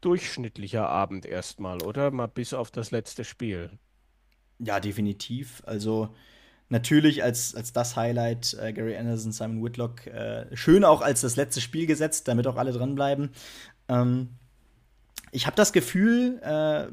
durchschnittlicher 0.00 0.88
Abend 0.88 1.26
erstmal, 1.26 1.82
oder? 1.82 2.10
Mal 2.10 2.28
bis 2.28 2.54
auf 2.54 2.70
das 2.70 2.90
letzte 2.90 3.24
Spiel. 3.24 3.78
Ja, 4.58 4.80
definitiv. 4.80 5.62
Also 5.66 6.08
natürlich 6.68 7.22
als, 7.22 7.54
als 7.54 7.72
das 7.72 7.96
Highlight 7.96 8.56
äh, 8.60 8.72
Gary 8.72 8.96
Anderson, 8.96 9.32
Simon 9.32 9.64
Whitlock, 9.64 10.06
äh, 10.06 10.44
schön 10.56 10.84
auch 10.84 11.00
als 11.00 11.20
das 11.20 11.36
letzte 11.36 11.60
Spiel 11.60 11.86
gesetzt, 11.86 12.28
damit 12.28 12.46
auch 12.46 12.56
alle 12.56 12.72
dranbleiben. 12.72 13.30
Ähm, 13.88 14.30
ich 15.30 15.46
habe 15.46 15.56
das 15.56 15.72
Gefühl, 15.72 16.40
äh, 16.42 16.86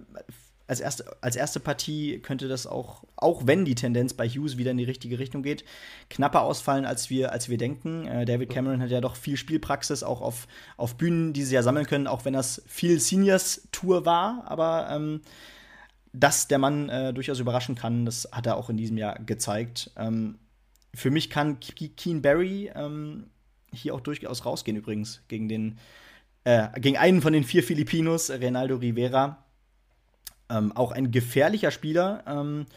als 0.67 0.79
erste, 0.79 1.05
als 1.21 1.35
erste 1.35 1.59
Partie 1.59 2.19
könnte 2.19 2.47
das 2.47 2.65
auch, 2.65 3.03
auch 3.15 3.45
wenn 3.45 3.65
die 3.65 3.75
Tendenz 3.75 4.13
bei 4.13 4.27
Hughes 4.27 4.57
wieder 4.57 4.71
in 4.71 4.77
die 4.77 4.83
richtige 4.83 5.19
Richtung 5.19 5.43
geht, 5.43 5.63
knapper 6.09 6.41
ausfallen, 6.41 6.85
als 6.85 7.09
wir, 7.09 7.31
als 7.31 7.49
wir 7.49 7.57
denken. 7.57 8.07
Äh, 8.07 8.25
David 8.25 8.49
Cameron 8.49 8.81
hat 8.81 8.89
ja 8.89 9.01
doch 9.01 9.15
viel 9.15 9.37
Spielpraxis, 9.37 10.03
auch 10.03 10.21
auf, 10.21 10.47
auf 10.77 10.95
Bühnen, 10.95 11.33
die 11.33 11.43
sie 11.43 11.55
ja 11.55 11.63
sammeln 11.63 11.85
können, 11.85 12.07
auch 12.07 12.25
wenn 12.25 12.33
das 12.33 12.63
viel 12.67 12.99
Seniors-Tour 12.99 14.05
war. 14.05 14.43
Aber 14.47 14.87
ähm, 14.89 15.21
dass 16.19 16.47
der 16.47 16.57
Mann 16.57 16.89
äh, 16.89 17.13
durchaus 17.13 17.39
überraschen 17.39 17.75
kann, 17.75 18.05
das 18.05 18.29
hat 18.31 18.45
er 18.45 18.57
auch 18.57 18.69
in 18.69 18.77
diesem 18.77 18.97
Jahr 18.97 19.19
gezeigt. 19.19 19.91
Ähm, 19.97 20.39
für 20.93 21.11
mich 21.11 21.29
kann 21.29 21.59
Keen 21.59 22.21
Barry 22.21 22.71
ähm, 22.73 23.27
hier 23.73 23.93
auch 23.93 24.01
durchaus 24.01 24.45
rausgehen, 24.45 24.77
übrigens, 24.77 25.21
gegen 25.27 25.49
den 25.49 25.77
äh, 26.45 26.79
gegen 26.79 26.97
einen 26.97 27.21
von 27.21 27.33
den 27.33 27.43
vier 27.43 27.63
Filipinos, 27.63 28.29
Reynaldo 28.29 28.77
Rivera. 28.77 29.43
Ähm, 30.49 30.71
auch 30.73 30.91
ein 30.91 31.11
gefährlicher 31.11 31.71
Spieler. 31.71 32.23
Ähm, 32.27 32.67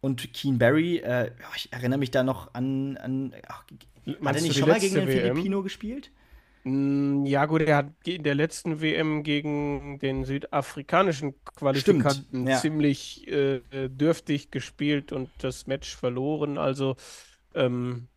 und 0.00 0.32
Keen 0.32 0.58
Barry, 0.58 0.98
äh, 0.98 1.32
ich 1.56 1.72
erinnere 1.72 1.98
mich 1.98 2.12
da 2.12 2.22
noch 2.22 2.54
an. 2.54 2.96
an 2.96 3.34
ach, 3.48 3.64
hat 4.24 4.36
er 4.36 4.42
nicht 4.42 4.56
schon 4.56 4.68
mal 4.68 4.78
gegen 4.78 4.94
den? 4.94 5.08
Filipino 5.08 5.62
gespielt? 5.62 6.10
Mm, 6.68 7.24
ja, 7.24 7.46
gut, 7.46 7.62
er 7.62 7.76
hat 7.76 7.86
in 8.04 8.22
der 8.22 8.34
letzten 8.34 8.82
WM 8.82 9.22
gegen 9.22 9.98
den 10.00 10.24
südafrikanischen 10.24 11.34
Qualifikanten 11.44 12.46
ja. 12.46 12.58
ziemlich 12.58 13.26
äh, 13.26 13.60
dürftig 13.88 14.50
gespielt 14.50 15.10
und 15.12 15.30
das 15.38 15.66
Match 15.66 15.96
verloren. 15.96 16.58
Also, 16.58 16.96
ähm, 17.54 18.08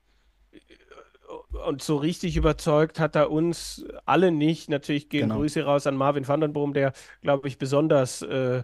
und 1.66 1.82
so 1.82 1.96
richtig 1.96 2.36
überzeugt 2.36 3.00
hat 3.00 3.16
er 3.16 3.32
uns 3.32 3.86
alle 4.06 4.32
nicht. 4.32 4.70
Natürlich 4.70 5.08
gehen 5.08 5.30
genau. 5.30 5.38
Grüße 5.38 5.64
raus 5.64 5.88
an 5.88 5.96
Marvin 5.96 6.28
van 6.28 6.42
den 6.42 6.52
Boom, 6.52 6.74
der, 6.74 6.92
glaube 7.22 7.48
ich, 7.48 7.58
besonders 7.58 8.22
äh, 8.22 8.64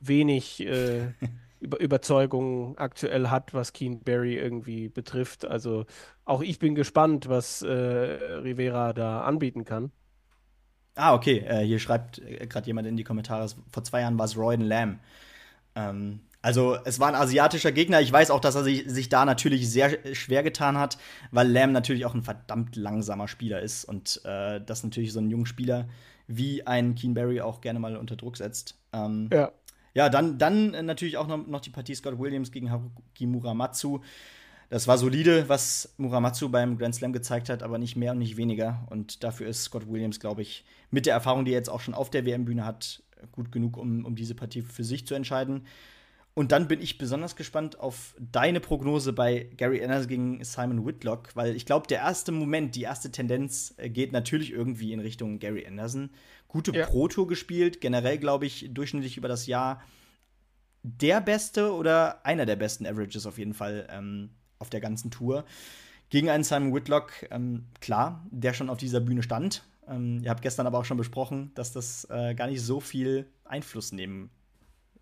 wenig 0.00 0.60
äh, 0.66 1.12
Über 1.64 1.80
Überzeugung 1.80 2.76
aktuell 2.76 3.28
hat, 3.28 3.54
was 3.54 3.72
Keen 3.72 4.00
Barry 4.04 4.36
irgendwie 4.36 4.88
betrifft. 4.88 5.46
Also 5.46 5.86
auch 6.26 6.42
ich 6.42 6.58
bin 6.58 6.74
gespannt, 6.74 7.28
was 7.28 7.62
äh, 7.62 7.68
Rivera 7.70 8.92
da 8.92 9.22
anbieten 9.22 9.64
kann. 9.64 9.90
Ah, 10.94 11.14
okay. 11.14 11.38
Äh, 11.38 11.64
hier 11.64 11.78
schreibt 11.78 12.18
äh, 12.18 12.46
gerade 12.46 12.66
jemand 12.66 12.86
in 12.86 12.96
die 12.96 13.04
Kommentare, 13.04 13.48
vor 13.70 13.82
zwei 13.82 14.02
Jahren 14.02 14.18
war 14.18 14.26
es 14.26 14.36
Royden 14.36 14.66
Lamb. 14.66 15.00
Ähm, 15.74 16.20
also 16.42 16.76
es 16.84 17.00
war 17.00 17.08
ein 17.08 17.14
asiatischer 17.14 17.72
Gegner. 17.72 18.02
Ich 18.02 18.12
weiß 18.12 18.30
auch, 18.30 18.40
dass 18.40 18.54
er 18.54 18.64
sich, 18.64 18.84
sich 18.86 19.08
da 19.08 19.24
natürlich 19.24 19.70
sehr 19.70 20.14
schwer 20.14 20.42
getan 20.42 20.76
hat, 20.76 20.98
weil 21.30 21.48
Lamb 21.48 21.72
natürlich 21.72 22.04
auch 22.04 22.12
ein 22.12 22.22
verdammt 22.22 22.76
langsamer 22.76 23.28
Spieler 23.28 23.62
ist 23.62 23.86
und 23.86 24.20
äh, 24.26 24.60
das 24.60 24.84
natürlich 24.84 25.14
so 25.14 25.20
einen 25.20 25.30
jungen 25.30 25.46
Spieler 25.46 25.88
wie 26.26 26.66
ein 26.66 26.94
Keen 26.94 27.14
Barry 27.14 27.40
auch 27.40 27.62
gerne 27.62 27.78
mal 27.78 27.96
unter 27.96 28.16
Druck 28.16 28.36
setzt. 28.36 28.78
Ähm, 28.92 29.30
ja. 29.32 29.52
Ja, 29.94 30.08
dann, 30.08 30.38
dann 30.38 30.74
äh, 30.74 30.82
natürlich 30.82 31.16
auch 31.16 31.26
noch, 31.26 31.46
noch 31.46 31.60
die 31.60 31.70
Partie 31.70 31.94
Scott 31.94 32.18
Williams 32.18 32.50
gegen 32.50 32.70
Haruki 32.70 33.26
Muramatsu. 33.26 34.00
Das 34.68 34.88
war 34.88 34.98
solide, 34.98 35.48
was 35.48 35.94
Muramatsu 35.98 36.48
beim 36.48 36.78
Grand 36.78 36.96
Slam 36.96 37.12
gezeigt 37.12 37.48
hat, 37.48 37.62
aber 37.62 37.78
nicht 37.78 37.96
mehr 37.96 38.12
und 38.12 38.18
nicht 38.18 38.36
weniger. 38.36 38.86
Und 38.90 39.22
dafür 39.22 39.46
ist 39.46 39.62
Scott 39.62 39.88
Williams, 39.88 40.18
glaube 40.18 40.42
ich, 40.42 40.64
mit 40.90 41.06
der 41.06 41.14
Erfahrung, 41.14 41.44
die 41.44 41.52
er 41.52 41.58
jetzt 41.58 41.68
auch 41.70 41.80
schon 41.80 41.94
auf 41.94 42.10
der 42.10 42.26
WM-Bühne 42.26 42.64
hat, 42.64 43.02
gut 43.30 43.52
genug, 43.52 43.76
um, 43.76 44.04
um 44.04 44.16
diese 44.16 44.34
Partie 44.34 44.62
für 44.62 44.84
sich 44.84 45.06
zu 45.06 45.14
entscheiden. 45.14 45.66
Und 46.34 46.50
dann 46.50 46.66
bin 46.66 46.82
ich 46.82 46.98
besonders 46.98 47.36
gespannt 47.36 47.78
auf 47.78 48.16
deine 48.18 48.58
Prognose 48.58 49.12
bei 49.12 49.48
Gary 49.56 49.82
Anderson 49.82 50.08
gegen 50.08 50.44
Simon 50.44 50.84
Whitlock, 50.84 51.30
weil 51.36 51.54
ich 51.54 51.64
glaube, 51.64 51.86
der 51.86 51.98
erste 51.98 52.32
Moment, 52.32 52.74
die 52.74 52.82
erste 52.82 53.12
Tendenz 53.12 53.74
äh, 53.76 53.88
geht 53.88 54.12
natürlich 54.12 54.50
irgendwie 54.50 54.92
in 54.92 54.98
Richtung 54.98 55.38
Gary 55.38 55.64
Anderson. 55.64 56.10
Gute 56.48 56.72
ja. 56.72 56.86
Pro-Tour 56.86 57.28
gespielt, 57.28 57.80
generell 57.80 58.18
glaube 58.18 58.46
ich 58.46 58.68
durchschnittlich 58.72 59.16
über 59.16 59.28
das 59.28 59.46
Jahr 59.46 59.80
der 60.82 61.20
beste 61.20 61.72
oder 61.72 62.26
einer 62.26 62.46
der 62.46 62.56
besten 62.56 62.84
Averages 62.84 63.26
auf 63.26 63.38
jeden 63.38 63.54
Fall 63.54 63.86
ähm, 63.90 64.30
auf 64.58 64.70
der 64.70 64.80
ganzen 64.80 65.12
Tour. 65.12 65.44
Gegen 66.10 66.30
einen 66.30 66.44
Simon 66.44 66.74
Whitlock, 66.74 67.12
ähm, 67.30 67.66
klar, 67.80 68.26
der 68.30 68.54
schon 68.54 68.70
auf 68.70 68.78
dieser 68.78 69.00
Bühne 69.00 69.22
stand. 69.22 69.64
Ähm, 69.88 70.20
ihr 70.22 70.30
habt 70.30 70.42
gestern 70.42 70.66
aber 70.66 70.78
auch 70.78 70.84
schon 70.84 70.96
besprochen, 70.96 71.52
dass 71.54 71.72
das 71.72 72.08
äh, 72.10 72.34
gar 72.34 72.48
nicht 72.48 72.60
so 72.60 72.80
viel 72.80 73.26
Einfluss 73.44 73.92
nehmen 73.92 74.30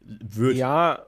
wird. 0.00 0.56
Ja, 0.56 1.06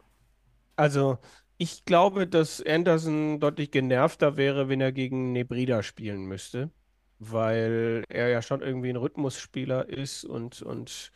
also, 0.77 1.19
ich 1.57 1.85
glaube, 1.85 2.27
dass 2.27 2.61
Anderson 2.63 3.41
deutlich 3.41 3.71
genervter 3.71 4.37
wäre, 4.37 4.69
wenn 4.69 4.81
er 4.81 4.93
gegen 4.93 5.33
Nebrida 5.33 5.83
spielen 5.83 6.25
müsste, 6.27 6.71
weil 7.19 8.05
er 8.09 8.29
ja 8.29 8.43
schon 8.43 8.61
irgendwie 8.61 8.91
ein 8.91 8.97
Rhythmusspieler 8.97 9.89
ist 9.89 10.25
und, 10.25 10.63
und 10.63 11.13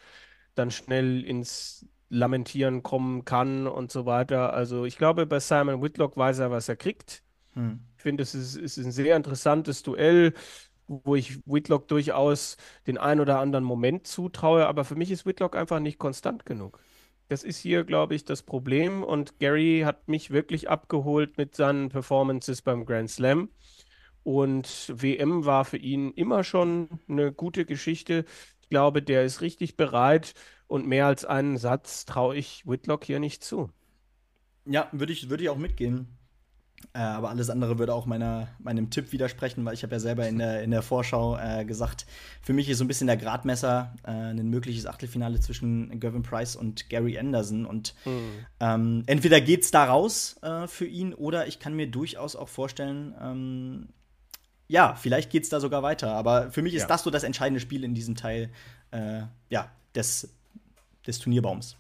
dann 0.55 0.71
schnell 0.71 1.25
ins 1.25 1.87
Lamentieren 2.11 2.83
kommen 2.83 3.25
kann 3.25 3.67
und 3.67 3.93
so 3.93 4.07
weiter. 4.07 4.53
Also, 4.55 4.85
ich 4.85 4.97
glaube, 4.97 5.27
bei 5.27 5.41
Simon 5.41 5.83
Whitlock 5.83 6.17
weiß 6.17 6.39
er, 6.39 6.51
was 6.51 6.69
er 6.69 6.77
kriegt. 6.77 7.23
Hm. 7.55 7.81
Ich 7.97 8.03
finde, 8.03 8.23
es 8.23 8.35
ist, 8.35 8.57
ist 8.57 8.77
ein 8.79 8.93
sehr 8.93 9.17
interessantes 9.17 9.83
Duell 9.83 10.33
wo 10.89 11.15
ich 11.15 11.39
Whitlock 11.47 11.87
durchaus 11.89 12.57
den 12.87 12.99
ein 12.99 13.21
oder 13.21 13.39
anderen 13.39 13.65
Moment 13.65 14.07
zutraue, 14.07 14.67
aber 14.67 14.85
für 14.85 14.97
mich 14.97 15.11
ist 15.11 15.27
Whitlock 15.27 15.55
einfach 15.55 15.81
nicht 15.81 15.99
konstant 15.99 16.47
genug. 16.47 16.81
Das 17.29 17.45
ist 17.45 17.59
hier, 17.59 17.85
glaube 17.85 18.15
ich, 18.15 18.25
das 18.25 18.43
Problem. 18.43 19.03
Und 19.03 19.39
Gary 19.39 19.83
hat 19.85 20.09
mich 20.09 20.31
wirklich 20.31 20.71
abgeholt 20.71 21.37
mit 21.37 21.55
seinen 21.55 21.91
Performances 21.91 22.63
beim 22.63 22.87
Grand 22.87 23.11
Slam. 23.11 23.51
Und 24.23 24.93
WM 24.95 25.45
war 25.45 25.65
für 25.65 25.79
ihn 25.79 26.13
immer 26.13 26.45
schon 26.45 26.89
eine 27.09 27.33
gute 27.33 27.65
Geschichte. 27.67 28.25
Ich 28.63 28.69
glaube, 28.71 29.03
der 29.03 29.25
ist 29.25 29.41
richtig 29.43 29.77
bereit. 29.77 30.35
Und 30.67 30.87
mehr 30.87 31.07
als 31.07 31.25
einen 31.25 31.59
Satz 31.59 32.05
traue 32.05 32.37
ich 32.37 32.67
Whitlock 32.67 33.05
hier 33.05 33.21
nicht 33.21 33.45
zu. 33.45 33.71
Ja, 34.67 34.89
würde 34.93 35.13
ich, 35.13 35.31
würd 35.31 35.41
ich 35.41 35.49
auch 35.49 35.57
mitgehen. 35.59 36.18
Äh, 36.95 36.99
aber 36.99 37.29
alles 37.29 37.51
andere 37.51 37.79
würde 37.79 37.95
auch 37.95 38.07
meiner, 38.07 38.49
meinem 38.59 38.91
Tipp 38.91 39.13
widersprechen, 39.13 39.65
weil 39.65 39.75
ich 39.75 39.83
habe 39.83 39.95
ja 39.95 40.01
selber 40.01 40.29
in 40.29 40.39
der, 40.39 40.63
in 40.63 40.71
der 40.71 40.83
Vorschau 40.83 41.37
äh, 41.37 41.65
gesagt, 41.65 42.07
für 42.41 42.53
mich 42.53 42.69
ist 42.69 42.79
so 42.79 42.85
ein 42.85 42.89
bisschen 42.89 43.07
der 43.07 43.17
Gradmesser 43.17 43.95
äh, 44.05 44.11
ein 44.11 44.49
mögliches 44.49 44.87
Achtelfinale 44.87 45.41
zwischen 45.41 46.01
Gavin 46.01 46.23
Price 46.23 46.57
und 46.57 46.89
Gary 46.89 47.19
Anderson. 47.19 47.67
Und 47.67 47.95
mhm. 48.05 48.31
ähm, 48.61 49.03
entweder 49.07 49.41
geht 49.41 49.63
es 49.63 49.71
da 49.71 49.85
raus 49.85 50.37
äh, 50.43 50.67
für 50.67 50.87
ihn 50.87 51.15
oder 51.15 51.47
ich 51.47 51.59
kann 51.59 51.75
mir 51.75 51.91
durchaus 51.91 52.37
auch 52.37 52.49
vorstellen, 52.49 53.15
ähm, 53.21 53.89
ja, 54.69 54.95
vielleicht 54.95 55.31
geht 55.31 55.45
es 55.45 55.49
da 55.49 55.61
sogar 55.61 55.83
weiter. 55.83 56.13
Aber 56.13 56.51
für 56.51 56.63
mich 56.63 56.75
ist 56.75 56.83
ja. 56.83 56.89
das 56.89 57.03
so 57.03 57.11
das 57.11 57.23
entscheidende 57.23 57.61
Spiel 57.61 57.85
in 57.85 57.95
diesem 57.95 58.15
Teil 58.15 58.51
äh, 58.91 59.23
ja, 59.51 59.71
des, 59.95 60.35
des 61.07 61.19
Turnierbaums. 61.19 61.77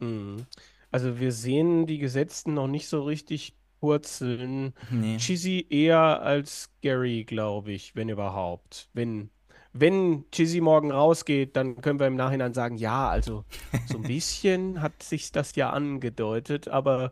Mhm. 0.00 0.46
Also 0.90 1.20
wir 1.20 1.32
sehen 1.32 1.86
die 1.86 1.98
Gesetzten 1.98 2.54
noch 2.54 2.66
nicht 2.66 2.88
so 2.88 3.02
richtig 3.02 3.59
purzeln. 3.80 4.74
Nee. 4.90 5.16
Chizzy 5.16 5.66
eher 5.68 6.22
als 6.22 6.70
Gary, 6.82 7.24
glaube 7.24 7.72
ich, 7.72 7.96
wenn 7.96 8.08
überhaupt. 8.08 8.88
Wenn, 8.92 9.30
wenn 9.72 10.24
Chizzy 10.30 10.60
morgen 10.60 10.92
rausgeht, 10.92 11.56
dann 11.56 11.80
können 11.80 11.98
wir 11.98 12.06
im 12.06 12.16
Nachhinein 12.16 12.54
sagen, 12.54 12.76
ja, 12.76 13.08
also 13.08 13.44
so 13.86 13.98
ein 13.98 14.02
bisschen 14.06 14.82
hat 14.82 15.02
sich 15.02 15.32
das 15.32 15.56
ja 15.56 15.70
angedeutet, 15.70 16.68
aber 16.68 17.10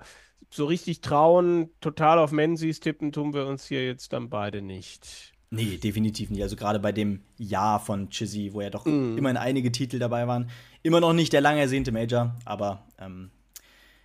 so 0.50 0.66
richtig 0.66 1.00
trauen, 1.00 1.70
total 1.80 2.18
auf 2.18 2.32
Menzies 2.32 2.80
tippen, 2.80 3.12
tun 3.12 3.34
wir 3.34 3.46
uns 3.46 3.66
hier 3.66 3.84
jetzt 3.84 4.12
dann 4.12 4.30
beide 4.30 4.62
nicht. 4.62 5.34
Nee, 5.50 5.78
definitiv 5.78 6.30
nicht. 6.30 6.42
Also 6.42 6.56
gerade 6.56 6.78
bei 6.78 6.92
dem 6.92 7.22
Jahr 7.38 7.80
von 7.80 8.10
Chizzy, 8.10 8.52
wo 8.52 8.60
ja 8.60 8.68
doch 8.68 8.84
mm. 8.84 9.16
immerhin 9.16 9.38
einige 9.38 9.72
Titel 9.72 9.98
dabei 9.98 10.26
waren. 10.26 10.50
Immer 10.82 11.00
noch 11.00 11.14
nicht 11.14 11.32
der 11.32 11.40
lang 11.40 11.56
ersehnte 11.56 11.90
Major, 11.90 12.36
aber 12.44 12.86
ähm, 12.98 13.30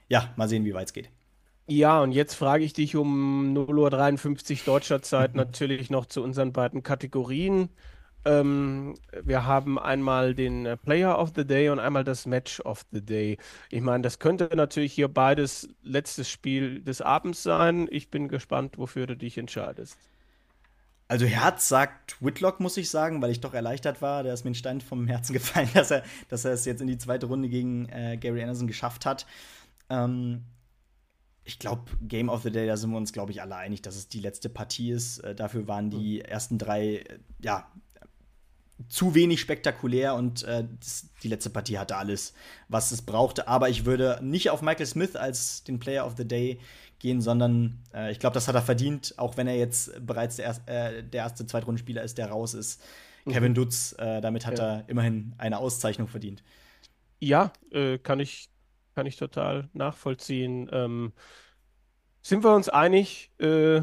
ja, 0.08 0.34
mal 0.38 0.48
sehen, 0.48 0.64
wie 0.64 0.74
weit 0.74 0.88
es 0.88 0.94
geht. 0.94 1.10
Ja, 1.68 2.02
und 2.02 2.12
jetzt 2.12 2.34
frage 2.36 2.66
ich 2.66 2.74
dich 2.74 2.96
um 2.96 3.54
0.53 3.56 4.60
Uhr 4.60 4.66
deutscher 4.66 5.02
Zeit 5.02 5.34
natürlich 5.34 5.90
noch 5.90 6.06
zu 6.06 6.22
unseren 6.22 6.52
beiden 6.52 6.84
Kategorien. 6.84 7.70
Ähm, 8.26 8.96
wir 9.22 9.46
haben 9.46 9.80
einmal 9.80 10.34
den 10.36 10.78
Player 10.84 11.18
of 11.18 11.32
the 11.36 11.46
Day 11.46 11.70
und 11.70 11.80
einmal 11.80 12.04
das 12.04 12.26
Match 12.26 12.60
of 12.62 12.86
the 12.92 13.02
Day. 13.02 13.38
Ich 13.70 13.82
meine, 13.82 14.02
das 14.02 14.20
könnte 14.20 14.50
natürlich 14.56 14.94
hier 14.94 15.08
beides 15.08 15.70
letztes 15.84 16.30
Spiel 16.30 16.82
des 16.82 17.02
Abends 17.02 17.44
sein. 17.44 17.88
Ich 17.92 18.10
bin 18.10 18.28
gespannt, 18.28 18.78
wofür 18.78 19.08
du 19.08 19.16
dich 19.16 19.38
entscheidest. 19.38 19.98
Also 21.08 21.26
Herz 21.26 21.68
sagt 21.68 22.22
Whitlock, 22.22 22.60
muss 22.60 22.78
ich 22.78 22.90
sagen, 22.90 23.22
weil 23.22 23.32
ich 23.32 23.42
doch 23.42 23.54
erleichtert 23.54 24.02
war. 24.02 24.24
Der 24.24 24.34
ist 24.34 24.46
mir 24.46 24.52
ein 24.52 24.56
Stein 24.56 24.82
vom 24.82 25.08
Herzen 25.08 25.34
gefallen, 25.34 25.70
dass 25.74 25.92
er, 25.92 26.04
dass 26.30 26.46
er 26.46 26.54
es 26.54 26.66
jetzt 26.66 26.82
in 26.82 26.88
die 26.88 26.98
zweite 26.98 27.26
Runde 27.26 27.50
gegen 27.50 27.88
äh, 27.90 28.18
Gary 28.18 28.42
Anderson 28.42 28.68
geschafft 28.68 29.06
hat. 29.06 29.26
Ähm, 29.90 30.44
ich 31.46 31.60
glaube, 31.60 31.84
Game 32.02 32.30
of 32.30 32.44
the 32.44 32.52
Day, 32.52 32.68
da 32.68 32.78
sind 32.78 32.92
wir 32.92 32.98
uns, 32.98 33.12
glaube 33.12 33.32
ich, 33.32 33.42
alle 33.42 33.56
einig, 33.56 33.82
dass 33.82 33.96
es 33.96 34.08
die 34.08 34.20
letzte 34.20 34.50
Partie 34.50 34.92
ist. 34.92 35.20
Äh, 35.20 35.36
dafür 35.36 35.68
waren 35.68 35.90
die 35.90 36.20
mhm. 36.20 36.26
ersten 36.26 36.58
drei, 36.58 36.98
äh, 36.98 37.20
ja, 37.42 37.68
zu 38.90 39.14
wenig 39.16 39.40
spektakulär 39.40 40.16
und 40.16 40.44
äh, 40.44 40.66
das, 40.80 41.10
die 41.22 41.28
letzte 41.28 41.50
Partie 41.50 41.78
hatte 41.78 41.96
alles, 41.96 42.34
was 42.70 42.92
es 42.92 43.02
brauchte. 43.02 43.48
Aber 43.48 43.70
ich 43.70 43.86
würde 43.86 44.20
nicht 44.22 44.50
auf 44.50 44.62
Michael 44.62 44.86
Smith 44.86 45.16
als 45.16 45.64
den 45.64 45.80
Player 45.80 46.06
of 46.06 46.16
the 46.18 46.28
Day 46.28 46.60
gehen, 47.00 47.22
sondern 47.22 47.80
äh, 47.94 48.12
ich 48.12 48.20
glaube, 48.20 48.34
das 48.34 48.48
hat 48.48 48.56
er 48.56 48.62
verdient, 48.62 49.14
auch 49.18 49.38
wenn 49.38 49.48
er 49.48 49.58
jetzt 49.58 50.06
bereits 50.06 50.38
der, 50.38 50.46
erst, 50.46 50.68
äh, 50.68 51.04
der 51.04 51.24
erste 51.24 51.46
Zweitrundenspieler 51.46 52.04
ist, 52.04 52.18
der 52.18 52.30
raus 52.30 52.54
ist. 52.54 52.82
Mhm. 53.26 53.32
Kevin 53.32 53.54
Dutz, 53.54 53.96
äh, 54.00 54.22
damit 54.22 54.46
hat 54.46 54.60
ja. 54.60 54.78
er 54.78 54.90
immerhin 54.90 55.34
eine 55.38 55.60
Auszeichnung 55.60 56.08
verdient. 56.08 56.44
Ja, 57.20 57.54
kann 58.04 58.20
ich 58.20 58.50
kann 58.96 59.06
ich 59.06 59.18
total 59.18 59.70
nachvollziehen. 59.74 60.70
Ähm, 60.72 61.14
sind 62.22 62.44
wir 62.44 62.56
uns 62.56 62.70
einig, 62.70 63.32
äh, 63.40 63.82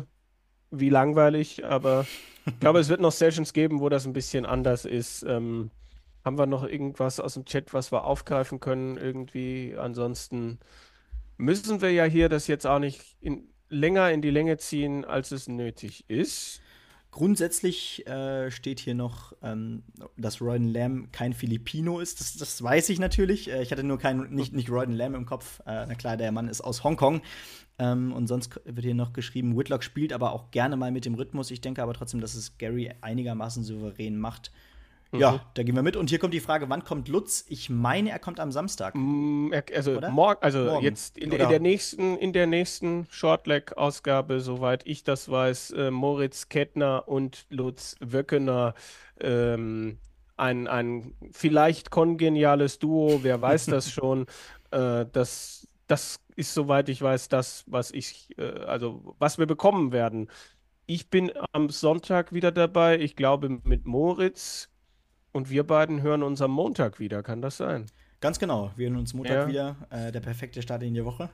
wie 0.71 0.89
langweilig, 0.89 1.65
aber 1.65 2.07
ich 2.47 2.59
glaube, 2.61 2.79
es 2.79 2.89
wird 2.89 3.01
noch 3.01 3.13
Sessions 3.13 3.53
geben, 3.53 3.81
wo 3.81 3.89
das 3.89 4.07
ein 4.07 4.13
bisschen 4.13 4.47
anders 4.47 4.85
ist. 4.85 5.23
Ähm, 5.25 5.71
haben 6.25 6.39
wir 6.39 6.47
noch 6.47 6.65
irgendwas 6.65 7.21
aus 7.21 7.35
dem 7.35 7.45
Chat, 7.45 7.73
was 7.73 7.93
wir 7.93 8.05
aufgreifen 8.05 8.61
können 8.61 8.97
irgendwie? 8.97 9.75
Ansonsten 9.79 10.59
müssen 11.37 11.81
wir 11.81 11.91
ja 11.93 12.05
hier 12.05 12.29
das 12.29 12.47
jetzt 12.47 12.67
auch 12.67 12.79
nicht 12.79 13.17
in, 13.21 13.49
länger 13.69 14.11
in 14.11 14.23
die 14.23 14.31
Länge 14.31 14.59
ziehen, 14.59 15.05
als 15.05 15.33
es 15.33 15.49
nötig 15.49 16.05
ist. 16.09 16.61
Grundsätzlich 17.11 18.07
äh, 18.07 18.53
steht 18.53 18.79
hier 18.79 18.95
noch, 18.95 19.33
ähm, 19.43 19.83
dass 20.17 20.41
Royden 20.41 20.69
Lamb 20.69 21.13
kein 21.13 21.33
Filipino 21.33 21.99
ist. 21.99 22.21
Das, 22.21 22.37
das 22.37 22.63
weiß 22.63 22.89
ich 22.91 23.01
natürlich. 23.01 23.51
Äh, 23.51 23.63
ich 23.63 23.73
hatte 23.73 23.83
nur 23.83 23.99
kein, 23.99 24.31
nicht, 24.31 24.53
nicht 24.53 24.71
Royden 24.71 24.95
Lamb 24.95 25.17
im 25.17 25.27
Kopf. 25.27 25.59
Äh, 25.61 25.87
na 25.89 25.95
klar, 25.95 26.17
der 26.17 26.31
Mann 26.31 26.47
ist 26.47 26.61
aus 26.61 26.85
Hongkong. 26.85 27.21
Ähm, 27.81 28.13
und 28.13 28.29
sonst 28.29 28.61
wird 28.65 28.85
hier 28.85 28.95
noch 28.95 29.13
geschrieben, 29.13 29.57
Whitlock 29.57 29.83
spielt 29.83 30.13
aber 30.13 30.33
auch 30.33 30.53
gerne 30.53 30.77
mal 30.77 30.93
mit 30.93 31.05
dem 31.05 31.15
Rhythmus. 31.15 31.51
Ich 31.51 31.61
denke 31.61 31.83
aber 31.83 31.95
trotzdem, 31.95 32.21
dass 32.21 32.35
es 32.35 32.59
Gary 32.59 32.93
einigermaßen 33.01 33.65
souverän 33.65 34.17
macht. 34.17 34.53
Ja, 35.13 35.33
mhm. 35.33 35.41
da 35.55 35.63
gehen 35.63 35.75
wir 35.75 35.83
mit. 35.83 35.97
Und 35.97 36.09
hier 36.11 36.19
kommt 36.19 36.35
die 36.35 36.41
Frage, 36.41 36.69
wann 36.69 36.85
kommt 36.85 37.09
Lutz? 37.09 37.45
Ich 37.49 37.69
meine, 37.69 38.11
er 38.11 38.19
kommt 38.19 38.39
am 38.39 38.53
Samstag. 38.53 38.95
Mm, 38.95 39.53
also 39.75 40.01
morgen, 40.11 40.41
also 40.41 40.65
morgen. 40.65 40.85
jetzt 40.85 41.19
in, 41.19 41.33
in, 41.33 41.49
der 41.49 41.61
nächsten, 41.61 42.17
in 42.17 42.33
der 42.33 42.47
nächsten 42.47 43.07
Shortleg-Ausgabe, 43.11 44.41
soweit 44.41 44.87
ich 44.87 45.03
das 45.03 45.29
weiß, 45.29 45.73
äh, 45.73 45.91
Moritz 45.91 46.49
Kettner 46.49 47.09
und 47.09 47.47
Lutz 47.51 47.97
Wöckener 48.01 48.75
ähm, 49.21 49.99
ein, 50.37 50.67
ein 50.69 51.15
vielleicht 51.33 51.91
kongeniales 51.91 52.79
Duo, 52.79 53.21
wer 53.23 53.43
weiß 53.43 53.67
das 53.67 53.91
schon. 53.93 54.27
Äh, 54.71 55.07
das, 55.13 55.69
das 55.87 56.21
ist, 56.37 56.55
soweit 56.55 56.89
ich 56.89 57.03
weiß, 57.03 57.29
das, 57.29 57.65
was 57.67 57.91
ich, 57.91 58.29
äh, 58.39 58.61
also 58.61 59.15
was 59.19 59.39
wir 59.39 59.47
bekommen 59.47 59.93
werden. 59.93 60.31
Ich 60.87 61.11
bin 61.11 61.31
am 61.53 61.69
Sonntag 61.69 62.33
wieder 62.33 62.51
dabei, 62.51 62.99
ich 62.99 63.17
glaube 63.17 63.61
mit 63.65 63.87
Moritz. 63.87 64.70
Und 65.33 65.51
wir 65.51 65.65
beiden 65.65 66.03
hören 66.03 66.23
uns 66.23 66.43
am 66.43 66.51
Montag 66.51 66.99
wieder, 66.99 67.23
kann 67.23 67.41
das 67.41 67.57
sein? 67.57 67.87
Ganz 68.21 68.39
genau, 68.39 68.73
wir 68.77 68.89
hören 68.89 68.99
uns 68.99 69.15
Montag 69.15 69.35
ja. 69.35 69.49
wieder. 69.49 69.77
Äh, 69.91 70.13
der 70.13 70.21
perfekte 70.21 70.61
Start 70.61 70.83
in 70.83 70.95
die 70.95 71.05
Woche. 71.05 71.31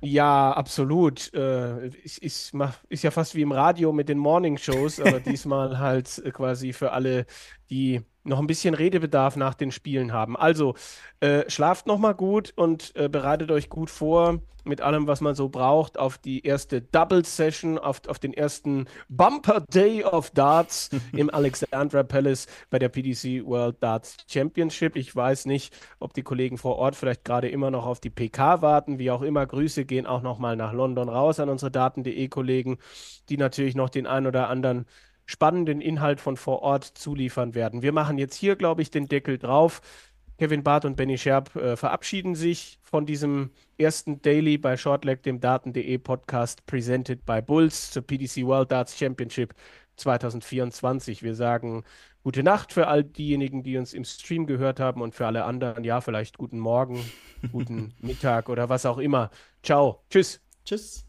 Ja, 0.00 0.52
absolut. 0.52 1.32
Äh, 1.32 1.88
ist, 1.88 2.18
ist, 2.18 2.52
ist, 2.88 3.02
ja 3.04 3.10
fast 3.10 3.34
wie 3.34 3.42
im 3.42 3.52
Radio 3.52 3.92
mit 3.92 4.08
den 4.08 4.18
Morning 4.18 4.58
Shows, 4.58 5.00
aber 5.00 5.20
diesmal 5.20 5.78
halt 5.78 6.22
quasi 6.32 6.72
für 6.72 6.92
alle, 6.92 7.26
die 7.70 8.02
noch 8.24 8.38
ein 8.38 8.46
bisschen 8.46 8.74
Redebedarf 8.74 9.36
nach 9.36 9.54
den 9.54 9.70
Spielen 9.70 10.12
haben. 10.12 10.36
Also 10.36 10.74
äh, 11.20 11.48
schlaft 11.48 11.86
noch 11.86 11.98
mal 11.98 12.14
gut 12.14 12.52
und 12.56 12.94
äh, 12.96 13.08
bereitet 13.08 13.50
euch 13.50 13.68
gut 13.68 13.90
vor 13.90 14.40
mit 14.64 14.80
allem, 14.80 15.06
was 15.06 15.20
man 15.20 15.34
so 15.34 15.48
braucht, 15.48 15.98
auf 15.98 16.18
die 16.18 16.44
erste 16.44 16.80
Double 16.80 17.24
Session, 17.24 17.78
auf, 17.78 18.00
auf 18.08 18.18
den 18.18 18.32
ersten 18.32 18.86
Bumper 19.08 19.60
Day 19.60 20.04
of 20.04 20.30
Darts 20.30 20.90
im 21.12 21.30
Alexandra 21.30 22.02
Palace 22.02 22.46
bei 22.70 22.78
der 22.78 22.88
PDC 22.88 23.44
World 23.44 23.76
Darts 23.80 24.16
Championship. 24.28 24.96
Ich 24.96 25.14
weiß 25.14 25.46
nicht, 25.46 25.76
ob 26.00 26.14
die 26.14 26.22
Kollegen 26.22 26.58
vor 26.58 26.76
Ort 26.76 26.96
vielleicht 26.96 27.24
gerade 27.24 27.48
immer 27.48 27.70
noch 27.70 27.86
auf 27.86 28.00
die 28.00 28.10
PK 28.10 28.62
warten. 28.62 28.98
Wie 28.98 29.10
auch 29.10 29.22
immer, 29.22 29.46
Grüße 29.46 29.84
gehen 29.84 30.06
auch 30.06 30.22
noch 30.22 30.38
mal 30.38 30.56
nach 30.56 30.72
London 30.72 31.08
raus 31.08 31.40
an 31.40 31.48
unsere 31.48 31.70
Daten.de 31.70 32.28
Kollegen, 32.28 32.78
die 33.28 33.36
natürlich 33.36 33.74
noch 33.74 33.90
den 33.90 34.06
ein 34.06 34.26
oder 34.26 34.48
anderen 34.48 34.86
spannenden 35.26 35.80
Inhalt 35.80 36.20
von 36.20 36.36
vor 36.36 36.62
Ort 36.62 36.84
zuliefern 36.84 37.54
werden. 37.54 37.82
Wir 37.82 37.92
machen 37.92 38.18
jetzt 38.18 38.34
hier, 38.34 38.56
glaube 38.56 38.82
ich, 38.82 38.90
den 38.90 39.08
Deckel 39.08 39.38
drauf. 39.38 39.80
Kevin 40.38 40.62
Barth 40.62 40.84
und 40.84 40.96
Benny 40.96 41.16
Scherb 41.16 41.54
äh, 41.54 41.76
verabschieden 41.76 42.34
sich 42.34 42.78
von 42.82 43.06
diesem 43.06 43.50
ersten 43.78 44.20
Daily 44.20 44.58
bei 44.58 44.76
Shortleg, 44.76 45.22
dem 45.22 45.40
Daten.de 45.40 45.98
Podcast, 45.98 46.66
presented 46.66 47.24
by 47.24 47.40
Bulls 47.40 47.92
zur 47.92 48.02
PDC 48.02 48.44
World 48.44 48.72
Darts 48.72 48.98
Championship 48.98 49.54
2024. 49.96 51.22
Wir 51.22 51.34
sagen 51.34 51.84
gute 52.24 52.42
Nacht 52.42 52.72
für 52.72 52.88
all 52.88 53.04
diejenigen, 53.04 53.62
die 53.62 53.76
uns 53.76 53.94
im 53.94 54.04
Stream 54.04 54.46
gehört 54.46 54.80
haben 54.80 55.02
und 55.02 55.14
für 55.14 55.26
alle 55.26 55.44
anderen, 55.44 55.84
ja, 55.84 56.00
vielleicht 56.00 56.36
guten 56.36 56.58
Morgen, 56.58 57.04
guten 57.52 57.94
Mittag 58.00 58.48
oder 58.48 58.68
was 58.68 58.86
auch 58.86 58.98
immer. 58.98 59.30
Ciao. 59.62 60.02
Tschüss. 60.10 60.40
Tschüss. 60.64 61.06